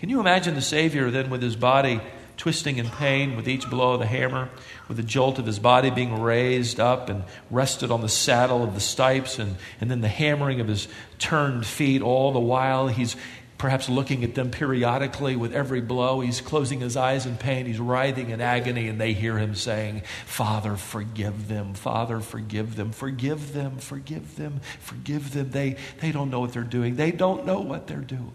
Can 0.00 0.08
you 0.08 0.20
imagine 0.20 0.54
the 0.54 0.62
Savior 0.62 1.10
then 1.10 1.30
with 1.30 1.42
his 1.42 1.54
body 1.54 2.00
twisting 2.36 2.78
in 2.78 2.88
pain 2.88 3.36
with 3.36 3.48
each 3.48 3.68
blow 3.68 3.94
of 3.94 4.00
the 4.00 4.06
hammer, 4.06 4.48
with 4.88 4.96
the 4.96 5.02
jolt 5.02 5.38
of 5.38 5.46
his 5.46 5.58
body 5.58 5.90
being 5.90 6.20
raised 6.20 6.80
up 6.80 7.08
and 7.08 7.24
rested 7.50 7.90
on 7.90 8.00
the 8.00 8.08
saddle 8.08 8.62
of 8.62 8.74
the 8.74 8.80
stipes, 8.80 9.38
and, 9.38 9.56
and 9.80 9.90
then 9.90 10.00
the 10.00 10.08
hammering 10.08 10.60
of 10.60 10.68
his 10.68 10.88
turned 11.18 11.66
feet, 11.66 12.02
all 12.02 12.32
the 12.32 12.40
while 12.40 12.88
he's 12.88 13.16
perhaps 13.62 13.88
looking 13.88 14.24
at 14.24 14.34
them 14.34 14.50
periodically 14.50 15.36
with 15.36 15.54
every 15.54 15.80
blow. 15.80 16.18
He's 16.18 16.40
closing 16.40 16.80
his 16.80 16.96
eyes 16.96 17.26
in 17.26 17.36
pain, 17.36 17.64
he's 17.66 17.78
writhing 17.78 18.30
in 18.30 18.40
agony, 18.40 18.88
and 18.88 19.00
they 19.00 19.12
hear 19.12 19.38
him 19.38 19.54
saying, 19.54 20.02
Father, 20.26 20.74
forgive 20.74 21.46
them, 21.46 21.74
Father, 21.74 22.18
forgive 22.18 22.74
them, 22.74 22.90
forgive 22.90 23.52
them, 23.52 23.78
forgive 23.78 24.34
them, 24.34 24.60
forgive 24.80 25.32
them. 25.32 25.50
They, 25.50 25.76
they 26.00 26.10
don't 26.10 26.28
know 26.28 26.40
what 26.40 26.52
they're 26.52 26.64
doing, 26.64 26.96
they 26.96 27.12
don't 27.12 27.46
know 27.46 27.60
what 27.60 27.86
they're 27.86 27.98
doing. 27.98 28.32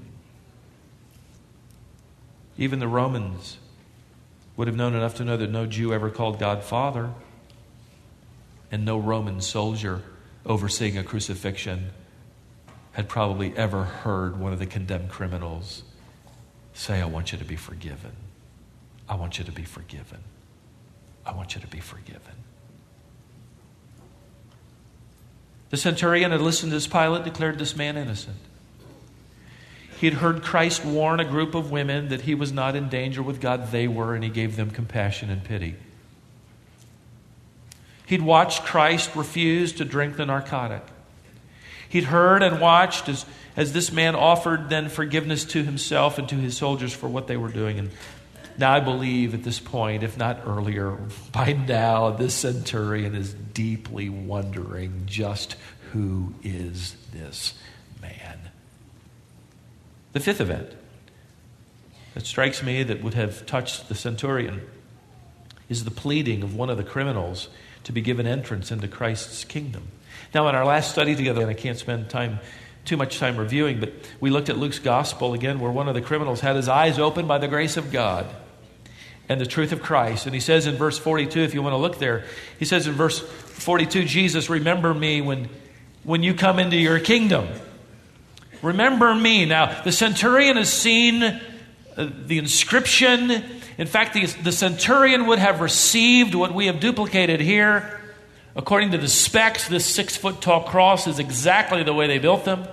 Even 2.58 2.80
the 2.80 2.88
Romans 2.88 3.58
would 4.58 4.67
have 4.67 4.76
known 4.76 4.96
enough 4.96 5.15
to 5.15 5.24
know 5.24 5.38
that 5.38 5.52
no 5.52 5.65
Jew 5.67 5.93
ever 5.93 6.10
called 6.10 6.39
God 6.39 6.63
Father, 6.63 7.12
and 8.72 8.84
no 8.84 8.98
Roman 8.98 9.39
soldier 9.39 10.02
overseeing 10.46 10.98
a 10.98 11.04
crucifixion 11.04 11.91
had 12.93 13.08
probably 13.08 13.56
ever 13.56 13.84
heard 13.84 14.39
one 14.39 14.52
of 14.52 14.60
the 14.60 14.65
condemned 14.65 15.10
criminals 15.10 15.84
say, 16.74 17.00
I 17.00 17.06
want 17.06 17.32
you 17.32 17.38
to 17.38 17.46
be 17.46 17.56
forgiven. 17.56 18.13
I 19.08 19.15
want 19.15 19.38
you 19.38 19.46
to 19.46 19.52
be 19.52 19.63
forgiven. 19.63 20.20
I 21.26 21.34
want 21.34 21.56
you 21.56 21.62
to 21.62 21.67
be 21.67 21.80
forgiven. 21.80 22.34
The 25.70 25.78
centurion 25.78 26.32
had 26.32 26.41
listened 26.41 26.74
as 26.74 26.88
Pilate 26.88 27.24
declared 27.24 27.60
this 27.60 27.76
man 27.76 27.98
innocent. 27.98 28.38
He 30.00 30.06
had 30.06 30.16
heard 30.16 30.44
Christ 30.44 30.86
warn 30.86 31.20
a 31.20 31.26
group 31.26 31.56
of 31.56 31.72
women 31.72 32.10
that 32.10 32.22
he 32.22 32.36
was 32.36 32.52
not 32.52 32.76
in 32.76 32.88
danger 32.88 33.24
with 33.24 33.42
God, 33.42 33.72
they 33.72 33.88
were, 33.88 34.14
and 34.14 34.24
he 34.24 34.30
gave 34.30 34.56
them 34.56 34.70
compassion 34.70 35.32
and 35.32 35.44
pity. 35.44 35.76
He'd 38.06 38.22
watched 38.22 38.64
Christ 38.64 39.16
refuse 39.16 39.74
to 39.74 39.86
drink 39.86 40.16
the 40.16 40.26
narcotic. 40.26 40.84
He'd 41.90 42.06
heard 42.06 42.44
and 42.44 42.62
watched 42.62 43.10
as, 43.10 43.26
as 43.56 43.74
this 43.74 43.92
man 43.92 44.16
offered 44.16 44.70
then 44.70 44.90
forgiveness 44.90 45.46
to 45.46 45.64
himself 45.64 46.18
and 46.18 46.30
to 46.30 46.36
his 46.36 46.56
soldiers 46.56 46.94
for 46.94 47.08
what 47.08 47.28
they 47.28 47.38
were 47.38 47.52
doing. 47.52 47.80
And 47.80 47.90
now 48.58 48.74
I 48.74 48.80
believe 48.80 49.34
at 49.34 49.44
this 49.44 49.60
point, 49.60 50.04
if 50.04 50.16
not 50.16 50.42
earlier, 50.46 50.92
by 51.32 51.54
now, 51.54 52.12
this 52.12 52.36
centurion 52.36 53.16
is 53.16 53.34
deeply 53.34 54.10
wondering 54.10 55.04
just 55.06 55.56
who 55.92 56.34
is 56.44 56.96
this? 57.14 57.56
The 60.13 60.20
fifth 60.20 60.41
event 60.41 60.72
that 62.13 62.26
strikes 62.26 62.63
me 62.63 62.84
that 62.84 63.04
would 63.04 63.13
have 63.13 63.46
touched 63.46 63.89
the 63.89 63.96
centurion 63.96 64.62
is 65.70 65.84
the 65.84 65.91
pleading 65.91 66.43
of 66.43 66.56
one 66.56 66.70
of 66.70 66.78
the 66.78 66.84
criminals 66.84 67.50
to 67.84 67.91
be 67.91 68.02
given 68.02 68.26
entrance 68.26 68.72
into 68.72 68.88
Christ's 68.88 69.43
kingdom. 69.43 69.88
Now, 70.34 70.48
in 70.48 70.56
our 70.56 70.65
last 70.65 70.91
study 70.91 71.15
together, 71.15 71.41
and 71.41 71.50
I 71.50 71.54
can't 71.54 71.78
spend 71.78 72.10
time 72.10 72.39
too 72.86 72.98
much 72.98 73.20
time 73.20 73.38
reviewing, 73.38 73.80
but 73.80 73.93
we 74.20 74.30
looked 74.30 74.50
at 74.50 74.58
Luke's 74.58 74.80
gospel 74.80 75.34
again, 75.34 75.60
where 75.60 75.72
one 75.72 75.88
of 75.88 75.93
the 75.93 76.02
criminals 76.02 76.39
had 76.39 76.56
his 76.56 76.70
eyes 76.70 77.00
opened 77.00 77.28
by 77.28 77.38
the 77.38 77.48
grace 77.48 77.78
of 77.78 77.91
God 77.91 78.26
and 79.30 79.41
the 79.41 79.46
truth 79.46 79.72
of 79.72 79.82
Christ. 79.82 80.26
And 80.26 80.34
he 80.34 80.39
says 80.39 80.67
in 80.67 80.76
verse 80.76 80.98
42, 80.98 81.41
if 81.41 81.54
you 81.54 81.62
want 81.62 81.74
to 81.74 81.78
look 81.78 82.00
there, 82.00 82.26
he 82.60 82.65
says 82.65 82.88
in 82.88 82.93
verse 82.93 83.20
42, 83.20 84.06
Jesus, 84.06 84.50
remember 84.50 84.93
me 84.93 85.22
when, 85.22 85.50
when 86.04 86.24
you 86.24 86.34
come 86.34 86.60
into 86.60 86.78
your 86.78 87.00
kingdom. 87.00 87.48
Remember 88.62 89.13
me. 89.13 89.46
Now, 89.46 89.82
the 89.84 89.91
centurion 89.91 90.58
has 90.58 90.72
seen 90.72 91.24
uh, 91.24 91.39
the 91.96 92.38
inscription. 92.38 93.32
In 93.78 93.88
fact, 93.88 94.13
the, 94.13 94.26
the 94.43 94.52
centurion 94.52 95.28
would 95.28 95.39
have 95.39 95.62
received 95.62 96.36
what 96.36 96.54
we 96.54 96.67
have 96.67 96.80
duplicated 96.80 97.39
here. 97.39 98.00
According 98.56 98.91
to 98.91 98.98
the 98.98 99.08
specs, 99.08 99.67
this 99.67 99.86
six 99.86 100.17
foot 100.17 100.41
tall 100.41 100.63
cross 100.63 101.06
is 101.06 101.20
exactly 101.20 101.84
the 101.84 101.93
way 101.93 102.08
they 102.08 102.17
built 102.17 102.43
them. 102.43 102.67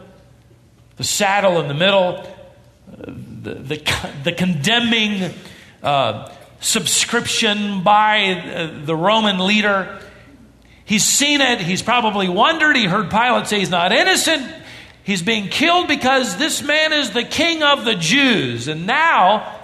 The 0.97 1.05
saddle 1.05 1.61
in 1.61 1.68
the 1.68 1.75
middle, 1.75 2.27
uh, 2.90 3.05
the, 3.07 3.55
the, 3.55 4.11
the 4.25 4.33
condemning 4.33 5.35
uh, 5.83 6.33
subscription 6.61 7.83
by 7.83 8.33
uh, 8.33 8.85
the 8.87 8.97
Roman 8.97 9.38
leader. 9.38 10.01
He's 10.87 11.05
seen 11.05 11.42
it. 11.42 11.61
He's 11.61 11.83
probably 11.83 12.29
wondered. 12.29 12.77
He 12.77 12.87
heard 12.87 13.11
Pilate 13.11 13.47
say 13.47 13.59
he's 13.59 13.70
not 13.70 13.92
innocent. 13.92 14.63
He's 15.05 15.23
being 15.23 15.49
killed 15.49 15.87
because 15.87 16.38
this 16.38 16.62
man 16.62 16.95
is 16.95 17.11
the 17.11 17.25
king 17.25 17.62
of 17.62 17.85
the 17.85 17.95
Jews. 17.95 18.69
And 18.69 18.87
now, 18.87 19.61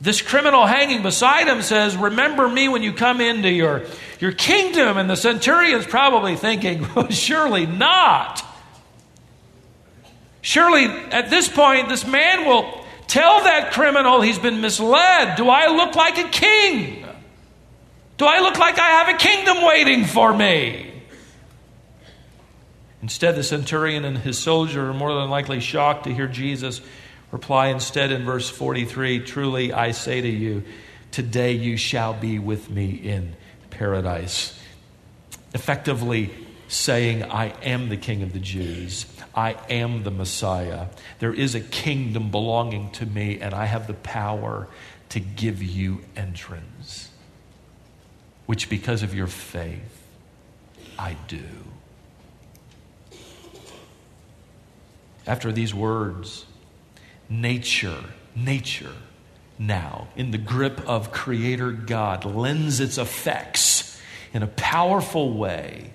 this 0.00 0.20
criminal 0.20 0.66
hanging 0.66 1.02
beside 1.02 1.46
him 1.46 1.62
says, 1.62 1.96
Remember 1.96 2.48
me 2.48 2.68
when 2.68 2.82
you 2.82 2.92
come 2.92 3.20
into 3.20 3.48
your, 3.48 3.84
your 4.18 4.32
kingdom. 4.32 4.98
And 4.98 5.08
the 5.08 5.16
centurion's 5.16 5.86
probably 5.86 6.34
thinking, 6.34 6.86
well, 6.96 7.08
Surely 7.10 7.64
not. 7.64 8.44
Surely 10.40 10.86
at 10.86 11.30
this 11.30 11.46
point, 11.46 11.88
this 11.88 12.04
man 12.04 12.44
will 12.46 12.84
tell 13.06 13.44
that 13.44 13.72
criminal 13.72 14.20
he's 14.20 14.40
been 14.40 14.60
misled. 14.60 15.36
Do 15.36 15.48
I 15.48 15.68
look 15.68 15.94
like 15.94 16.18
a 16.18 16.28
king? 16.28 17.06
Do 18.16 18.24
I 18.26 18.40
look 18.40 18.58
like 18.58 18.80
I 18.80 18.88
have 18.88 19.14
a 19.14 19.18
kingdom 19.18 19.62
waiting 19.64 20.04
for 20.04 20.36
me? 20.36 20.91
Instead, 23.02 23.34
the 23.34 23.42
centurion 23.42 24.04
and 24.04 24.18
his 24.18 24.38
soldier 24.38 24.88
are 24.90 24.94
more 24.94 25.12
than 25.12 25.28
likely 25.28 25.58
shocked 25.58 26.04
to 26.04 26.14
hear 26.14 26.28
Jesus 26.28 26.80
reply 27.32 27.68
instead 27.68 28.12
in 28.12 28.24
verse 28.24 28.48
43 28.48 29.20
Truly 29.20 29.72
I 29.72 29.90
say 29.90 30.20
to 30.20 30.28
you, 30.28 30.62
today 31.10 31.52
you 31.52 31.76
shall 31.76 32.14
be 32.14 32.38
with 32.38 32.70
me 32.70 32.90
in 32.90 33.34
paradise. 33.70 34.58
Effectively 35.52 36.30
saying, 36.68 37.24
I 37.24 37.48
am 37.62 37.88
the 37.88 37.96
king 37.96 38.22
of 38.22 38.32
the 38.32 38.38
Jews. 38.38 39.06
I 39.34 39.56
am 39.68 40.04
the 40.04 40.10
Messiah. 40.10 40.86
There 41.18 41.34
is 41.34 41.54
a 41.54 41.60
kingdom 41.60 42.30
belonging 42.30 42.90
to 42.92 43.06
me, 43.06 43.40
and 43.40 43.52
I 43.52 43.66
have 43.66 43.86
the 43.86 43.94
power 43.94 44.68
to 45.10 45.20
give 45.20 45.62
you 45.62 46.00
entrance, 46.16 47.10
which 48.46 48.70
because 48.70 49.02
of 49.02 49.14
your 49.14 49.26
faith, 49.26 50.06
I 50.98 51.16
do. 51.28 51.44
After 55.26 55.52
these 55.52 55.74
words, 55.74 56.46
nature, 57.28 58.04
nature, 58.34 58.94
now, 59.58 60.08
in 60.16 60.30
the 60.32 60.38
grip 60.38 60.80
of 60.88 61.12
Creator 61.12 61.72
God, 61.72 62.24
lends 62.24 62.80
its 62.80 62.98
effects 62.98 64.00
in 64.32 64.42
a 64.42 64.48
powerful 64.48 65.32
way 65.32 65.92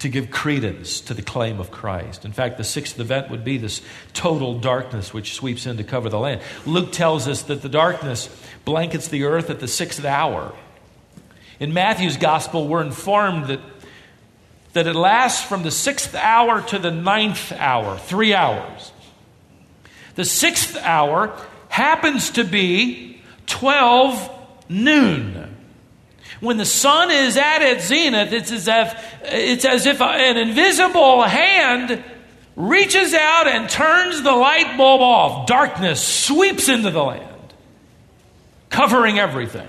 to 0.00 0.08
give 0.08 0.32
credence 0.32 1.00
to 1.02 1.14
the 1.14 1.22
claim 1.22 1.60
of 1.60 1.70
Christ. 1.70 2.24
In 2.24 2.32
fact, 2.32 2.58
the 2.58 2.64
sixth 2.64 2.98
event 2.98 3.30
would 3.30 3.44
be 3.44 3.56
this 3.56 3.82
total 4.14 4.58
darkness 4.58 5.14
which 5.14 5.34
sweeps 5.34 5.64
in 5.64 5.76
to 5.76 5.84
cover 5.84 6.08
the 6.08 6.18
land. 6.18 6.40
Luke 6.66 6.90
tells 6.90 7.28
us 7.28 7.42
that 7.42 7.62
the 7.62 7.68
darkness 7.68 8.28
blankets 8.64 9.06
the 9.06 9.22
earth 9.24 9.48
at 9.48 9.60
the 9.60 9.68
sixth 9.68 10.04
hour. 10.04 10.52
In 11.60 11.72
Matthew's 11.72 12.16
gospel, 12.16 12.66
we're 12.66 12.82
informed 12.82 13.46
that, 13.46 13.60
that 14.72 14.86
it 14.86 14.94
lasts 14.94 15.42
from 15.42 15.62
the 15.62 15.70
sixth 15.70 16.14
hour 16.14 16.62
to 16.62 16.78
the 16.78 16.90
ninth 16.90 17.52
hour, 17.52 17.98
three 17.98 18.34
hours. 18.34 18.92
The 20.14 20.24
sixth 20.24 20.76
hour 20.76 21.36
happens 21.68 22.30
to 22.30 22.44
be 22.44 23.22
12 23.46 24.30
noon. 24.68 25.56
When 26.40 26.56
the 26.56 26.64
sun 26.64 27.10
is 27.10 27.36
at 27.36 27.62
its 27.62 27.86
zenith, 27.86 28.32
it's 28.32 28.50
as 28.50 28.66
if, 28.66 29.22
it's 29.22 29.64
as 29.64 29.86
if 29.86 30.00
an 30.00 30.36
invisible 30.36 31.22
hand 31.22 32.02
reaches 32.56 33.14
out 33.14 33.46
and 33.46 33.68
turns 33.68 34.22
the 34.22 34.32
light 34.32 34.76
bulb 34.76 35.00
off. 35.00 35.46
Darkness 35.46 36.02
sweeps 36.06 36.68
into 36.68 36.90
the 36.90 37.02
land, 37.02 37.54
covering 38.70 39.18
everything. 39.18 39.68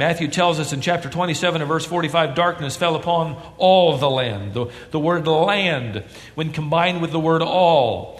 Matthew 0.00 0.28
tells 0.28 0.58
us 0.58 0.72
in 0.72 0.80
chapter 0.80 1.10
27 1.10 1.60
and 1.60 1.68
verse 1.68 1.84
45 1.84 2.34
darkness 2.34 2.74
fell 2.74 2.96
upon 2.96 3.36
all 3.58 3.98
the 3.98 4.08
land. 4.08 4.54
The, 4.54 4.72
the 4.92 4.98
word 4.98 5.26
land, 5.26 6.02
when 6.34 6.52
combined 6.52 7.02
with 7.02 7.12
the 7.12 7.20
word 7.20 7.42
all, 7.42 8.18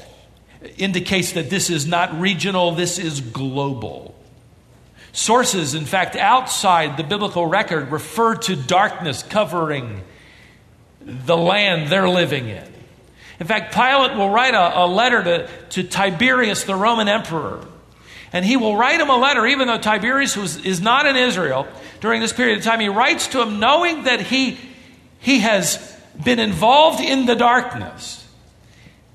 indicates 0.77 1.33
that 1.33 1.49
this 1.49 1.71
is 1.71 1.87
not 1.87 2.21
regional, 2.21 2.73
this 2.73 2.99
is 2.99 3.23
global. 3.23 4.15
Sources, 5.13 5.73
in 5.75 5.87
fact, 5.87 6.17
outside 6.17 6.99
the 6.99 7.03
biblical 7.03 7.47
record 7.47 7.91
refer 7.91 8.35
to 8.35 8.57
darkness 8.57 9.23
covering 9.23 10.03
the 11.01 11.35
land 11.35 11.89
they're 11.89 12.11
living 12.11 12.47
in. 12.51 12.71
In 13.41 13.47
fact, 13.47 13.75
Pilate 13.75 14.19
will 14.19 14.29
write 14.29 14.53
a, 14.53 14.81
a 14.81 14.87
letter 14.87 15.23
to, 15.23 15.49
to 15.71 15.83
Tiberius, 15.83 16.65
the 16.65 16.77
Roman 16.77 17.09
emperor. 17.09 17.67
And 18.33 18.45
he 18.45 18.57
will 18.57 18.77
write 18.77 19.01
him 19.01 19.11
a 19.11 19.17
letter, 19.17 19.47
even 19.47 19.67
though 19.67 19.79
Tiberius 19.79 20.37
was, 20.37 20.65
is 20.65 20.81
not 20.81 21.07
in 21.07 21.17
Israel 21.17 21.67
during 22.01 22.21
this 22.21 22.33
period 22.33 22.59
of 22.59 22.65
time. 22.65 22.81
He 22.81 22.89
writes 22.89 23.29
to 23.29 23.43
him 23.43 23.59
knowing 23.59 24.05
that 24.05 24.21
he, 24.21 24.59
he 25.19 25.41
has 25.41 25.97
been 26.23 26.39
involved 26.39 27.01
in 27.01 27.27
the 27.27 27.35
darkness. 27.35 28.27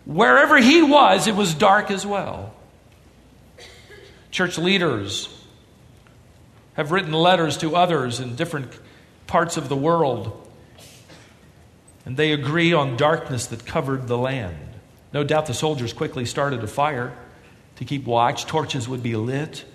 Wherever 0.05 0.57
he 0.57 0.83
was, 0.83 1.27
it 1.27 1.35
was 1.35 1.53
dark 1.53 1.91
as 1.91 2.05
well. 2.05 2.53
Church 4.31 4.57
leaders 4.57 5.29
have 6.73 6.91
written 6.91 7.13
letters 7.13 7.57
to 7.57 7.75
others 7.75 8.19
in 8.19 8.35
different 8.35 8.71
parts 9.27 9.55
of 9.55 9.69
the 9.69 9.77
world, 9.77 10.45
and 12.05 12.17
they 12.17 12.33
agree 12.33 12.73
on 12.73 12.97
darkness 12.97 13.47
that 13.47 13.65
covered 13.65 14.07
the 14.07 14.17
land. 14.17 14.57
No 15.13 15.23
doubt 15.23 15.45
the 15.45 15.53
soldiers 15.53 15.93
quickly 15.93 16.25
started 16.25 16.61
a 16.63 16.67
fire 16.67 17.17
to 17.77 17.85
keep 17.85 18.05
watch. 18.05 18.45
Torches 18.45 18.87
would 18.87 19.03
be 19.03 19.15
lit. 19.15 19.65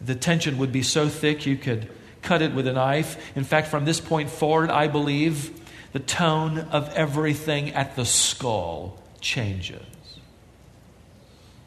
The 0.00 0.14
tension 0.14 0.58
would 0.58 0.72
be 0.72 0.82
so 0.82 1.08
thick 1.08 1.46
you 1.46 1.56
could 1.56 1.90
cut 2.22 2.42
it 2.42 2.54
with 2.54 2.66
a 2.66 2.72
knife. 2.72 3.36
In 3.36 3.44
fact, 3.44 3.68
from 3.68 3.84
this 3.84 4.00
point 4.00 4.30
forward, 4.30 4.70
I 4.70 4.88
believe 4.88 5.58
the 5.92 5.98
tone 5.98 6.58
of 6.58 6.92
everything 6.94 7.70
at 7.70 7.96
the 7.96 8.04
skull 8.04 9.02
changes. 9.20 9.82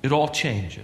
It 0.03 0.11
all 0.11 0.27
changes. 0.29 0.83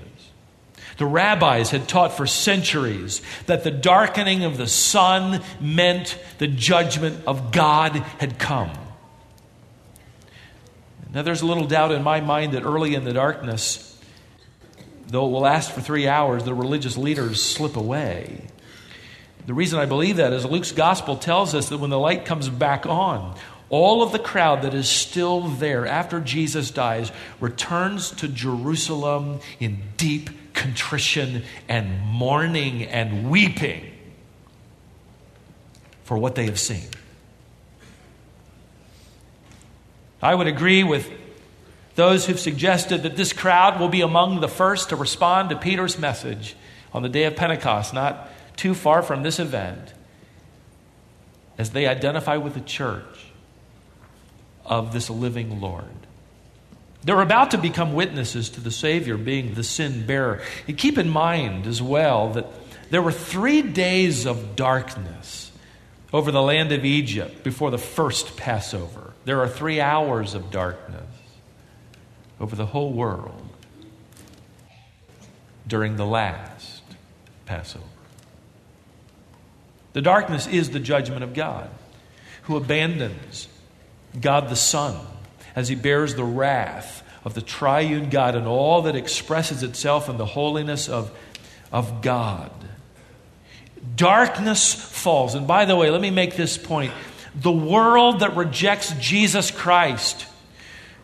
The 0.97 1.05
rabbis 1.05 1.69
had 1.69 1.87
taught 1.87 2.13
for 2.17 2.25
centuries 2.25 3.21
that 3.45 3.63
the 3.63 3.71
darkening 3.71 4.43
of 4.43 4.57
the 4.57 4.67
sun 4.67 5.43
meant 5.59 6.17
the 6.39 6.47
judgment 6.47 7.23
of 7.27 7.51
God 7.51 7.91
had 8.19 8.39
come. 8.39 8.71
Now, 11.13 11.21
there's 11.21 11.41
a 11.41 11.45
little 11.45 11.67
doubt 11.67 11.91
in 11.91 12.03
my 12.03 12.19
mind 12.19 12.53
that 12.53 12.63
early 12.63 12.95
in 12.95 13.03
the 13.05 13.13
darkness, 13.13 13.96
though 15.07 15.27
it 15.27 15.31
will 15.31 15.41
last 15.41 15.71
for 15.71 15.81
three 15.81 16.07
hours, 16.07 16.43
the 16.43 16.53
religious 16.53 16.97
leaders 16.97 17.41
slip 17.41 17.75
away. 17.75 18.47
The 19.45 19.53
reason 19.53 19.79
I 19.79 19.85
believe 19.85 20.17
that 20.17 20.33
is 20.33 20.45
Luke's 20.45 20.73
gospel 20.73 21.15
tells 21.15 21.55
us 21.55 21.69
that 21.69 21.77
when 21.77 21.89
the 21.89 21.99
light 21.99 22.25
comes 22.25 22.49
back 22.49 22.85
on, 22.85 23.37
all 23.69 24.01
of 24.01 24.11
the 24.11 24.19
crowd 24.19 24.61
that 24.61 24.73
is 24.73 24.89
still 24.89 25.41
there 25.41 25.85
after 25.85 26.19
Jesus 26.19 26.71
dies 26.71 27.11
returns 27.39 28.11
to 28.11 28.27
Jerusalem 28.27 29.39
in 29.59 29.81
deep 29.97 30.53
contrition 30.53 31.43
and 31.67 32.01
mourning 32.01 32.83
and 32.83 33.29
weeping 33.29 33.91
for 36.03 36.17
what 36.17 36.35
they 36.35 36.45
have 36.45 36.59
seen. 36.59 36.87
I 40.21 40.33
would 40.33 40.47
agree 40.47 40.83
with 40.83 41.11
those 41.97 42.27
who've 42.27 42.39
suggested 42.39 43.01
that 43.01 43.17
this 43.17 43.33
crowd 43.33 43.79
will 43.79 43.89
be 43.89 44.01
among 44.01 44.39
the 44.39 44.47
first 44.47 44.89
to 44.89 44.95
respond 44.95 45.49
to 45.49 45.55
Peter's 45.55 45.97
message 45.97 46.55
on 46.93 47.01
the 47.01 47.09
day 47.09 47.23
of 47.23 47.35
Pentecost, 47.35 47.91
not 47.91 48.29
too 48.55 48.75
far 48.75 49.01
from 49.01 49.23
this 49.23 49.39
event, 49.39 49.95
as 51.57 51.71
they 51.71 51.87
identify 51.87 52.37
with 52.37 52.53
the 52.53 52.61
church 52.61 53.25
of 54.63 54.93
this 54.93 55.09
living 55.09 55.59
Lord. 55.59 55.85
They're 57.03 57.19
about 57.19 57.49
to 57.51 57.57
become 57.57 57.93
witnesses 57.93 58.51
to 58.51 58.61
the 58.61 58.69
Savior 58.69 59.17
being 59.17 59.55
the 59.55 59.63
sin 59.63 60.05
bearer. 60.05 60.43
And 60.67 60.77
keep 60.77 60.99
in 60.99 61.09
mind 61.09 61.65
as 61.65 61.81
well 61.81 62.29
that 62.33 62.45
there 62.91 63.01
were 63.01 63.11
three 63.11 63.63
days 63.63 64.27
of 64.27 64.55
darkness 64.55 65.51
over 66.13 66.31
the 66.31 66.43
land 66.43 66.71
of 66.71 66.85
Egypt 66.85 67.43
before 67.43 67.71
the 67.71 67.79
first 67.79 68.37
Passover. 68.37 69.13
There 69.25 69.41
are 69.41 69.49
three 69.49 69.81
hours 69.81 70.35
of 70.35 70.51
darkness 70.51 71.06
over 72.39 72.55
the 72.55 72.67
whole 72.67 72.91
world 72.91 73.41
during 75.67 75.95
the 75.95 76.05
last 76.05 76.81
Passover. 77.45 77.83
The 79.93 80.01
darkness 80.01 80.47
is 80.47 80.69
the 80.69 80.79
judgment 80.79 81.23
of 81.23 81.33
God, 81.33 81.69
who 82.43 82.55
abandons 82.55 83.47
God 84.19 84.49
the 84.49 84.55
Son 84.55 84.95
as 85.55 85.69
he 85.69 85.75
bears 85.75 86.15
the 86.15 86.23
wrath 86.23 87.03
of 87.25 87.33
the 87.33 87.41
triune 87.41 88.09
God 88.09 88.35
and 88.35 88.47
all 88.47 88.83
that 88.83 88.95
expresses 88.95 89.63
itself 89.63 90.07
in 90.07 90.17
the 90.17 90.25
holiness 90.25 90.87
of, 90.87 91.11
of 91.71 92.01
God. 92.01 92.51
Darkness 93.95 94.73
falls. 94.73 95.35
And 95.35 95.47
by 95.47 95.65
the 95.65 95.75
way, 95.75 95.89
let 95.89 95.99
me 95.99 96.11
make 96.11 96.35
this 96.35 96.57
point. 96.57 96.93
The 97.35 97.51
world 97.51 98.21
that 98.21 98.35
rejects 98.35 98.93
Jesus 98.99 99.51
Christ, 99.51 100.25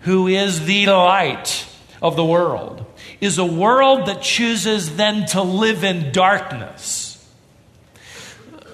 who 0.03 0.27
is 0.27 0.65
the 0.65 0.87
light 0.87 1.65
of 2.01 2.15
the 2.15 2.25
world, 2.25 2.85
is 3.19 3.37
a 3.37 3.45
world 3.45 4.07
that 4.07 4.21
chooses 4.21 4.95
then 4.95 5.25
to 5.27 5.41
live 5.41 5.83
in 5.83 6.11
darkness. 6.11 7.09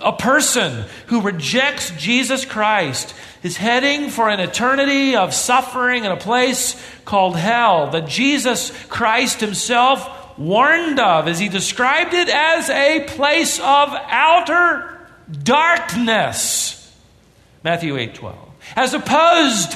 A 0.01 0.13
person 0.13 0.85
who 1.07 1.21
rejects 1.21 1.91
Jesus 1.91 2.45
Christ 2.45 3.13
is 3.43 3.57
heading 3.57 4.09
for 4.09 4.29
an 4.29 4.39
eternity 4.39 5.15
of 5.15 5.33
suffering 5.33 6.05
in 6.05 6.11
a 6.11 6.17
place 6.17 6.81
called 7.05 7.35
hell 7.35 7.91
that 7.91 8.07
Jesus 8.07 8.71
Christ 8.87 9.39
himself 9.39 10.37
warned 10.37 10.99
of 10.99 11.27
as 11.27 11.37
he 11.37 11.49
described 11.49 12.13
it 12.13 12.29
as 12.29 12.69
a 12.69 13.05
place 13.07 13.59
of 13.59 13.89
outer 14.07 14.97
darkness. 15.43 16.75
Matthew 17.63 17.97
8 17.97 18.15
12. 18.15 18.37
As 18.75 18.93
opposed 18.93 19.75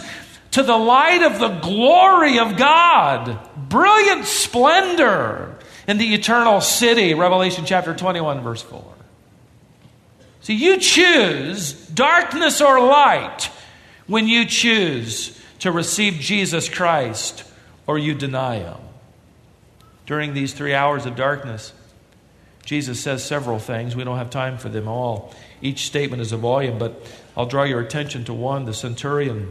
to 0.53 0.63
the 0.63 0.77
light 0.77 1.23
of 1.23 1.39
the 1.39 1.49
glory 1.49 2.37
of 2.37 2.57
God, 2.57 3.39
brilliant 3.69 4.25
splendor 4.25 5.57
in 5.87 5.97
the 5.97 6.13
eternal 6.13 6.61
city, 6.61 7.15
Revelation 7.15 7.65
chapter 7.65 7.95
21, 7.95 8.41
verse 8.41 8.61
4. 8.61 8.83
See, 10.41 10.53
you 10.53 10.77
choose 10.77 11.73
darkness 11.87 12.61
or 12.61 12.79
light 12.79 13.49
when 14.05 14.27
you 14.27 14.45
choose 14.45 15.41
to 15.59 15.71
receive 15.71 16.15
Jesus 16.15 16.69
Christ 16.69 17.43
or 17.87 17.97
you 17.97 18.13
deny 18.13 18.57
him. 18.57 18.77
During 20.05 20.33
these 20.33 20.53
three 20.53 20.75
hours 20.75 21.07
of 21.07 21.15
darkness, 21.15 21.73
Jesus 22.63 22.99
says 22.99 23.23
several 23.23 23.57
things. 23.57 23.95
We 23.95 24.03
don't 24.03 24.17
have 24.17 24.29
time 24.29 24.57
for 24.59 24.69
them 24.69 24.87
all. 24.87 25.33
Each 25.61 25.85
statement 25.85 26.21
is 26.21 26.31
a 26.31 26.37
volume, 26.37 26.77
but 26.77 27.01
I'll 27.35 27.47
draw 27.47 27.63
your 27.63 27.79
attention 27.79 28.25
to 28.25 28.33
one. 28.33 28.65
The 28.65 28.73
centurion, 28.73 29.49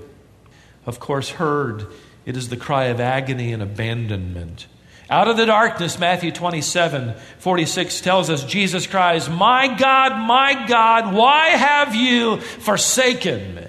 of 0.87 1.01
course, 1.01 1.31
heard 1.31 1.87
it 2.25 2.37
is 2.37 2.49
the 2.49 2.57
cry 2.57 2.85
of 2.85 3.01
agony 3.01 3.53
and 3.53 3.63
abandonment. 3.63 4.67
Out 5.11 5.29
of 5.29 5.37
the 5.37 5.47
darkness, 5.47 5.99
Matthew 5.99 6.33
27 6.33 7.15
46 7.39 8.01
tells 8.01 8.31
us 8.31 8.45
Jesus 8.45 8.87
cries, 8.87 9.29
My 9.29 9.69
God, 9.77 10.17
my 10.27 10.67
God, 10.67 11.15
why 11.15 11.49
have 11.49 11.95
you 11.95 12.41
forsaken 12.41 13.55
me? 13.55 13.69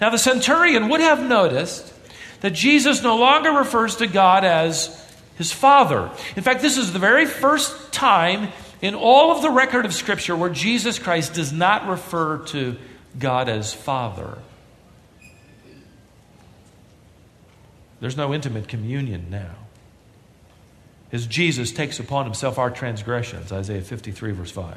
Now, 0.00 0.10
the 0.10 0.18
centurion 0.18 0.88
would 0.88 1.00
have 1.00 1.22
noticed 1.22 1.92
that 2.40 2.50
Jesus 2.50 3.02
no 3.02 3.16
longer 3.16 3.50
refers 3.50 3.96
to 3.96 4.06
God 4.06 4.44
as 4.44 4.94
his 5.36 5.52
Father. 5.52 6.10
In 6.36 6.42
fact, 6.42 6.62
this 6.62 6.76
is 6.76 6.92
the 6.92 6.98
very 6.98 7.26
first 7.26 7.92
time 7.92 8.48
in 8.80 8.94
all 8.94 9.32
of 9.32 9.42
the 9.42 9.50
record 9.50 9.84
of 9.84 9.94
Scripture 9.94 10.36
where 10.36 10.50
Jesus 10.50 10.98
Christ 10.98 11.34
does 11.34 11.52
not 11.52 11.88
refer 11.88 12.38
to 12.46 12.76
God 13.18 13.48
as 13.48 13.74
Father. 13.74 14.38
There's 18.00 18.16
no 18.16 18.32
intimate 18.32 18.68
communion 18.68 19.26
now. 19.30 19.54
As 21.10 21.26
Jesus 21.26 21.72
takes 21.72 21.98
upon 21.98 22.24
himself 22.24 22.58
our 22.58 22.70
transgressions, 22.70 23.50
Isaiah 23.50 23.80
53, 23.80 24.32
verse 24.32 24.50
5. 24.50 24.76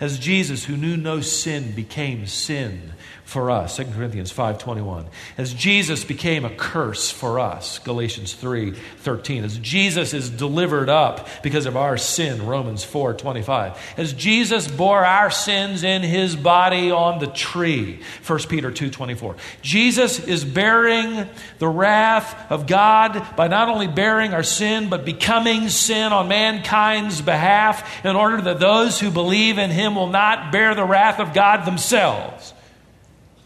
As 0.00 0.18
Jesus, 0.18 0.64
who 0.64 0.76
knew 0.76 0.96
no 0.96 1.20
sin, 1.20 1.72
became 1.72 2.26
sin 2.26 2.92
for 3.24 3.50
us. 3.50 3.78
2 3.78 3.86
corinthians 3.86 4.32
5.21 4.32 5.06
as 5.38 5.54
jesus 5.54 6.04
became 6.04 6.44
a 6.44 6.50
curse 6.50 7.10
for 7.10 7.40
us. 7.40 7.78
Galatians 7.78 8.34
3.13 8.34 9.42
as 9.42 9.58
jesus 9.58 10.12
is 10.12 10.28
delivered 10.28 10.90
up 10.90 11.26
because 11.42 11.64
of 11.64 11.76
our 11.76 11.96
sin. 11.96 12.46
Romans 12.46 12.84
4.25 12.84 13.76
as 13.96 14.12
jesus 14.12 14.68
bore 14.70 15.04
our 15.04 15.30
sins 15.30 15.82
in 15.82 16.02
his 16.02 16.36
body 16.36 16.90
on 16.90 17.18
the 17.18 17.26
tree. 17.26 18.00
1 18.26 18.38
peter 18.40 18.70
2.24 18.70 19.36
jesus 19.62 20.20
is 20.20 20.44
bearing 20.44 21.26
the 21.58 21.68
wrath 21.68 22.50
of 22.52 22.66
god 22.66 23.26
by 23.36 23.48
not 23.48 23.70
only 23.70 23.88
bearing 23.88 24.34
our 24.34 24.42
sin 24.42 24.90
but 24.90 25.06
becoming 25.06 25.70
sin 25.70 26.12
on 26.12 26.28
mankind's 26.28 27.22
behalf 27.22 28.04
in 28.04 28.14
order 28.16 28.42
that 28.42 28.60
those 28.60 29.00
who 29.00 29.10
believe 29.10 29.56
in 29.56 29.70
him 29.74 29.94
will 29.94 30.08
not 30.08 30.52
bear 30.52 30.74
the 30.74 30.84
wrath 30.84 31.20
of 31.20 31.34
god 31.34 31.66
themselves 31.66 32.54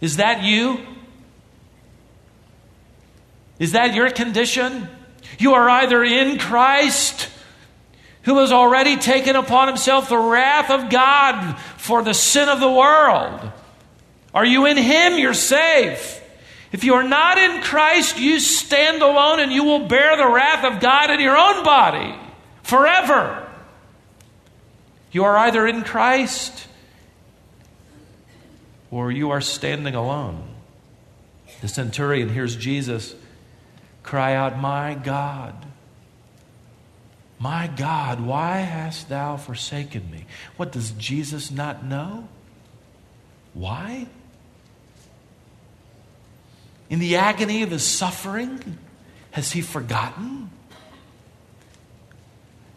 is 0.00 0.16
that 0.16 0.42
you? 0.42 0.78
Is 3.58 3.72
that 3.72 3.94
your 3.94 4.10
condition? 4.10 4.88
You 5.38 5.54
are 5.54 5.68
either 5.68 6.04
in 6.04 6.38
Christ, 6.38 7.28
who 8.22 8.38
has 8.38 8.52
already 8.52 8.96
taken 8.96 9.34
upon 9.36 9.68
himself 9.68 10.08
the 10.08 10.18
wrath 10.18 10.70
of 10.70 10.90
God 10.90 11.58
for 11.76 12.02
the 12.02 12.14
sin 12.14 12.48
of 12.48 12.60
the 12.60 12.70
world. 12.70 13.52
Are 14.32 14.46
you 14.46 14.66
in 14.66 14.76
Him? 14.76 15.18
You're 15.18 15.34
safe. 15.34 16.22
If 16.70 16.84
you 16.84 16.94
are 16.94 17.02
not 17.02 17.38
in 17.38 17.62
Christ, 17.62 18.18
you 18.18 18.38
stand 18.38 19.02
alone 19.02 19.40
and 19.40 19.50
you 19.50 19.64
will 19.64 19.88
bear 19.88 20.16
the 20.16 20.28
wrath 20.28 20.64
of 20.64 20.80
God 20.80 21.10
in 21.10 21.18
your 21.18 21.36
own 21.36 21.64
body 21.64 22.14
forever. 22.62 23.47
You 25.10 25.24
are 25.24 25.36
either 25.36 25.66
in 25.66 25.82
Christ 25.82 26.66
or 28.90 29.10
you 29.10 29.30
are 29.30 29.40
standing 29.40 29.94
alone. 29.94 30.48
The 31.60 31.68
centurion 31.68 32.28
hears 32.28 32.56
Jesus 32.56 33.14
cry 34.02 34.34
out, 34.34 34.58
My 34.58 34.94
God, 34.94 35.54
my 37.38 37.68
God, 37.68 38.20
why 38.20 38.58
hast 38.58 39.08
thou 39.08 39.36
forsaken 39.36 40.10
me? 40.10 40.24
What 40.56 40.72
does 40.72 40.90
Jesus 40.92 41.50
not 41.50 41.84
know? 41.84 42.28
Why? 43.54 44.06
In 46.90 46.98
the 46.98 47.16
agony 47.16 47.62
of 47.62 47.70
his 47.70 47.84
suffering, 47.84 48.78
has 49.30 49.52
he 49.52 49.60
forgotten? 49.60 50.50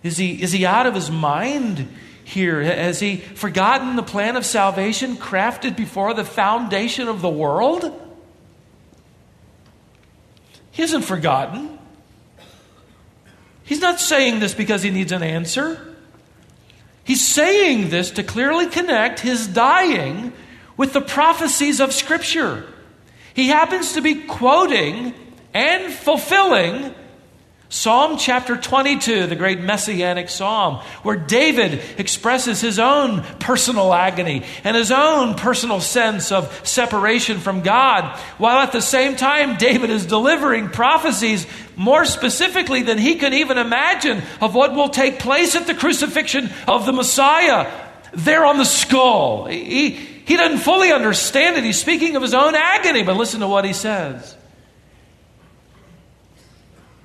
Is 0.03 0.17
he, 0.17 0.41
is 0.41 0.51
he 0.51 0.65
out 0.65 0.85
of 0.85 0.93
his 0.93 1.09
mind? 1.09 1.87
Here? 2.31 2.61
Has 2.61 2.99
he 2.99 3.17
forgotten 3.17 3.95
the 3.95 4.03
plan 4.03 4.35
of 4.35 4.45
salvation 4.45 5.17
crafted 5.17 5.75
before 5.75 6.13
the 6.13 6.23
foundation 6.23 7.07
of 7.07 7.21
the 7.21 7.29
world? 7.29 7.91
He 10.71 10.81
hasn't 10.81 11.05
forgotten. 11.05 11.77
He's 13.63 13.81
not 13.81 13.99
saying 13.99 14.39
this 14.39 14.53
because 14.53 14.81
he 14.81 14.89
needs 14.89 15.11
an 15.11 15.23
answer. 15.23 15.95
He's 17.03 17.25
saying 17.27 17.89
this 17.89 18.11
to 18.11 18.23
clearly 18.23 18.67
connect 18.67 19.19
his 19.19 19.47
dying 19.47 20.33
with 20.77 20.93
the 20.93 21.01
prophecies 21.01 21.79
of 21.79 21.93
Scripture. 21.93 22.65
He 23.33 23.47
happens 23.47 23.93
to 23.93 24.01
be 24.01 24.15
quoting 24.15 25.13
and 25.53 25.93
fulfilling 25.93 26.93
Psalm 27.71 28.17
chapter 28.17 28.57
22, 28.57 29.27
the 29.27 29.35
great 29.37 29.61
messianic 29.61 30.27
psalm, 30.27 30.83
where 31.03 31.15
David 31.15 31.81
expresses 31.97 32.59
his 32.59 32.79
own 32.79 33.23
personal 33.39 33.93
agony 33.93 34.43
and 34.65 34.75
his 34.75 34.91
own 34.91 35.35
personal 35.35 35.79
sense 35.79 36.33
of 36.33 36.67
separation 36.67 37.39
from 37.39 37.61
God, 37.61 38.19
while 38.37 38.57
at 38.57 38.73
the 38.73 38.81
same 38.81 39.15
time, 39.15 39.55
David 39.55 39.89
is 39.89 40.05
delivering 40.05 40.67
prophecies 40.67 41.47
more 41.77 42.03
specifically 42.03 42.81
than 42.81 42.97
he 42.97 43.15
can 43.15 43.33
even 43.33 43.57
imagine 43.57 44.21
of 44.41 44.53
what 44.53 44.73
will 44.73 44.89
take 44.89 45.19
place 45.19 45.55
at 45.55 45.65
the 45.65 45.73
crucifixion 45.73 46.49
of 46.67 46.85
the 46.85 46.91
Messiah 46.91 47.71
there 48.11 48.43
on 48.43 48.57
the 48.57 48.65
skull. 48.65 49.45
He, 49.45 49.91
he 49.91 50.35
doesn't 50.35 50.59
fully 50.59 50.91
understand 50.91 51.55
it. 51.55 51.63
He's 51.63 51.79
speaking 51.79 52.17
of 52.17 52.21
his 52.21 52.33
own 52.33 52.53
agony, 52.53 53.03
but 53.03 53.15
listen 53.15 53.39
to 53.39 53.47
what 53.47 53.63
he 53.63 53.71
says. 53.71 54.35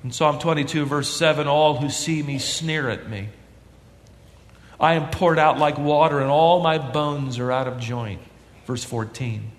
In 0.07 0.13
Psalm 0.13 0.39
22, 0.39 0.85
verse 0.85 1.13
7, 1.13 1.49
all 1.49 1.75
who 1.75 1.89
see 1.89 2.23
me 2.23 2.39
sneer 2.39 2.87
at 2.87 3.09
me. 3.09 3.27
I 4.79 4.93
am 4.93 5.09
poured 5.09 5.37
out 5.37 5.59
like 5.59 5.77
water, 5.77 6.21
and 6.21 6.31
all 6.31 6.61
my 6.61 6.77
bones 6.77 7.39
are 7.39 7.51
out 7.51 7.67
of 7.67 7.77
joint. 7.77 8.21
Verse 8.65 8.85
14. 8.85 9.51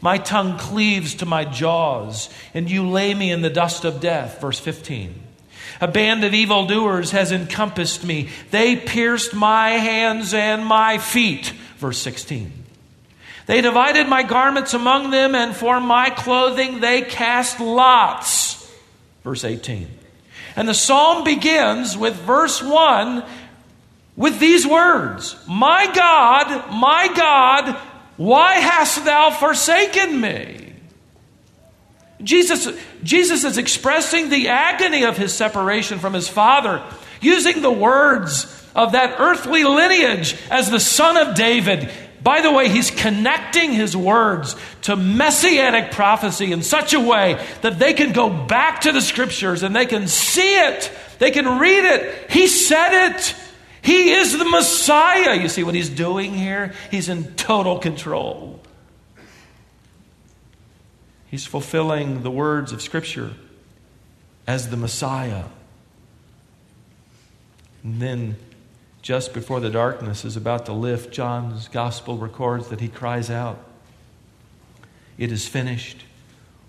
My 0.00 0.18
tongue 0.18 0.56
cleaves 0.56 1.16
to 1.16 1.26
my 1.26 1.44
jaws, 1.44 2.30
and 2.54 2.70
you 2.70 2.88
lay 2.88 3.12
me 3.12 3.32
in 3.32 3.42
the 3.42 3.50
dust 3.50 3.84
of 3.84 3.98
death. 3.98 4.40
Verse 4.40 4.60
15. 4.60 5.20
A 5.80 5.88
band 5.88 6.22
of 6.22 6.32
evildoers 6.32 7.10
has 7.10 7.32
encompassed 7.32 8.04
me. 8.04 8.28
They 8.52 8.76
pierced 8.76 9.34
my 9.34 9.70
hands 9.70 10.32
and 10.32 10.64
my 10.64 10.98
feet. 10.98 11.52
Verse 11.78 11.98
16. 11.98 12.52
They 13.46 13.62
divided 13.62 14.06
my 14.06 14.22
garments 14.22 14.74
among 14.74 15.10
them, 15.10 15.34
and 15.34 15.56
for 15.56 15.80
my 15.80 16.10
clothing 16.10 16.78
they 16.78 17.02
cast 17.02 17.58
lots. 17.58 18.63
Verse 19.24 19.42
18. 19.42 19.88
And 20.54 20.68
the 20.68 20.74
psalm 20.74 21.24
begins 21.24 21.96
with 21.96 22.14
verse 22.14 22.62
1 22.62 23.24
with 24.16 24.38
these 24.38 24.66
words 24.66 25.36
My 25.48 25.90
God, 25.92 26.70
my 26.72 27.08
God, 27.16 27.76
why 28.16 28.54
hast 28.54 29.04
thou 29.04 29.30
forsaken 29.30 30.20
me? 30.20 30.60
Jesus, 32.22 32.68
Jesus 33.02 33.44
is 33.44 33.58
expressing 33.58 34.28
the 34.28 34.48
agony 34.48 35.04
of 35.04 35.16
his 35.16 35.34
separation 35.34 35.98
from 35.98 36.14
his 36.14 36.28
Father, 36.28 36.82
using 37.20 37.60
the 37.60 37.72
words 37.72 38.46
of 38.74 38.92
that 38.92 39.16
earthly 39.18 39.64
lineage 39.64 40.36
as 40.50 40.70
the 40.70 40.80
son 40.80 41.16
of 41.16 41.34
David. 41.34 41.90
By 42.24 42.40
the 42.40 42.50
way, 42.50 42.70
he's 42.70 42.90
connecting 42.90 43.72
his 43.72 43.94
words 43.94 44.56
to 44.82 44.96
messianic 44.96 45.92
prophecy 45.92 46.52
in 46.52 46.62
such 46.62 46.94
a 46.94 47.00
way 47.00 47.44
that 47.60 47.78
they 47.78 47.92
can 47.92 48.12
go 48.12 48.30
back 48.30 48.80
to 48.80 48.92
the 48.92 49.02
scriptures 49.02 49.62
and 49.62 49.76
they 49.76 49.84
can 49.84 50.08
see 50.08 50.56
it, 50.56 50.90
they 51.18 51.30
can 51.30 51.58
read 51.58 51.84
it. 51.84 52.30
He 52.30 52.48
said 52.48 53.10
it. 53.10 53.36
He 53.82 54.12
is 54.12 54.38
the 54.38 54.46
Messiah. 54.46 55.34
You 55.34 55.50
see 55.50 55.62
what 55.62 55.74
he's 55.74 55.90
doing 55.90 56.32
here? 56.32 56.72
He's 56.90 57.10
in 57.10 57.34
total 57.34 57.78
control. 57.78 58.58
He's 61.30 61.44
fulfilling 61.44 62.22
the 62.22 62.30
words 62.30 62.72
of 62.72 62.80
Scripture 62.80 63.32
as 64.46 64.70
the 64.70 64.78
Messiah. 64.78 65.44
And 67.82 68.00
then, 68.00 68.36
just 69.04 69.34
before 69.34 69.60
the 69.60 69.68
darkness 69.68 70.24
is 70.24 70.34
about 70.34 70.64
to 70.64 70.72
lift, 70.72 71.12
John's 71.12 71.68
gospel 71.68 72.16
records 72.16 72.68
that 72.68 72.80
he 72.80 72.88
cries 72.88 73.28
out, 73.28 73.62
It 75.18 75.30
is 75.30 75.46
finished. 75.46 76.02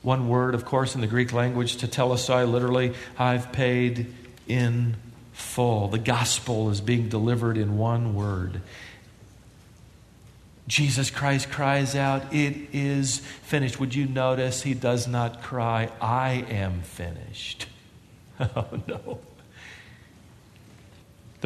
One 0.01 0.27
word, 0.27 0.53
of 0.53 0.65
course, 0.65 0.95
in 0.95 1.01
the 1.01 1.07
Greek 1.07 1.31
language, 1.31 1.77
to 1.77 1.87
tetelestai, 1.87 2.51
literally, 2.51 2.93
I've 3.17 3.53
paid 3.53 4.13
in 4.49 4.97
full. 5.31 5.87
The 5.87 5.97
gospel 5.97 6.69
is 6.69 6.81
being 6.81 7.07
delivered 7.07 7.57
in 7.57 7.77
one 7.77 8.13
word. 8.13 8.61
Jesus 10.67 11.09
Christ 11.09 11.49
cries 11.49 11.95
out, 11.95 12.33
It 12.33 12.57
is 12.73 13.19
finished. 13.43 13.79
Would 13.79 13.95
you 13.95 14.07
notice 14.07 14.63
he 14.63 14.73
does 14.73 15.07
not 15.07 15.41
cry, 15.41 15.89
I 16.01 16.45
am 16.49 16.81
finished? 16.81 17.67
Oh, 18.37 18.67
no. 18.85 19.19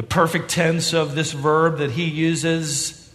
The 0.00 0.06
perfect 0.06 0.48
tense 0.48 0.94
of 0.94 1.14
this 1.14 1.32
verb 1.32 1.76
that 1.76 1.90
he 1.90 2.04
uses 2.04 3.14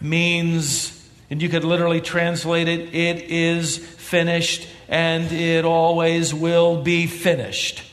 means, 0.00 1.08
and 1.30 1.40
you 1.40 1.48
could 1.48 1.62
literally 1.62 2.00
translate 2.00 2.66
it, 2.66 2.92
it 2.92 3.30
is 3.30 3.76
finished 3.78 4.66
and 4.88 5.30
it 5.30 5.64
always 5.64 6.34
will 6.34 6.82
be 6.82 7.06
finished. 7.06 7.84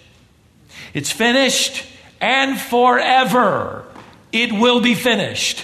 It's 0.95 1.11
finished 1.11 1.85
and 2.19 2.59
forever 2.59 3.85
it 4.31 4.51
will 4.51 4.81
be 4.81 4.95
finished. 4.95 5.63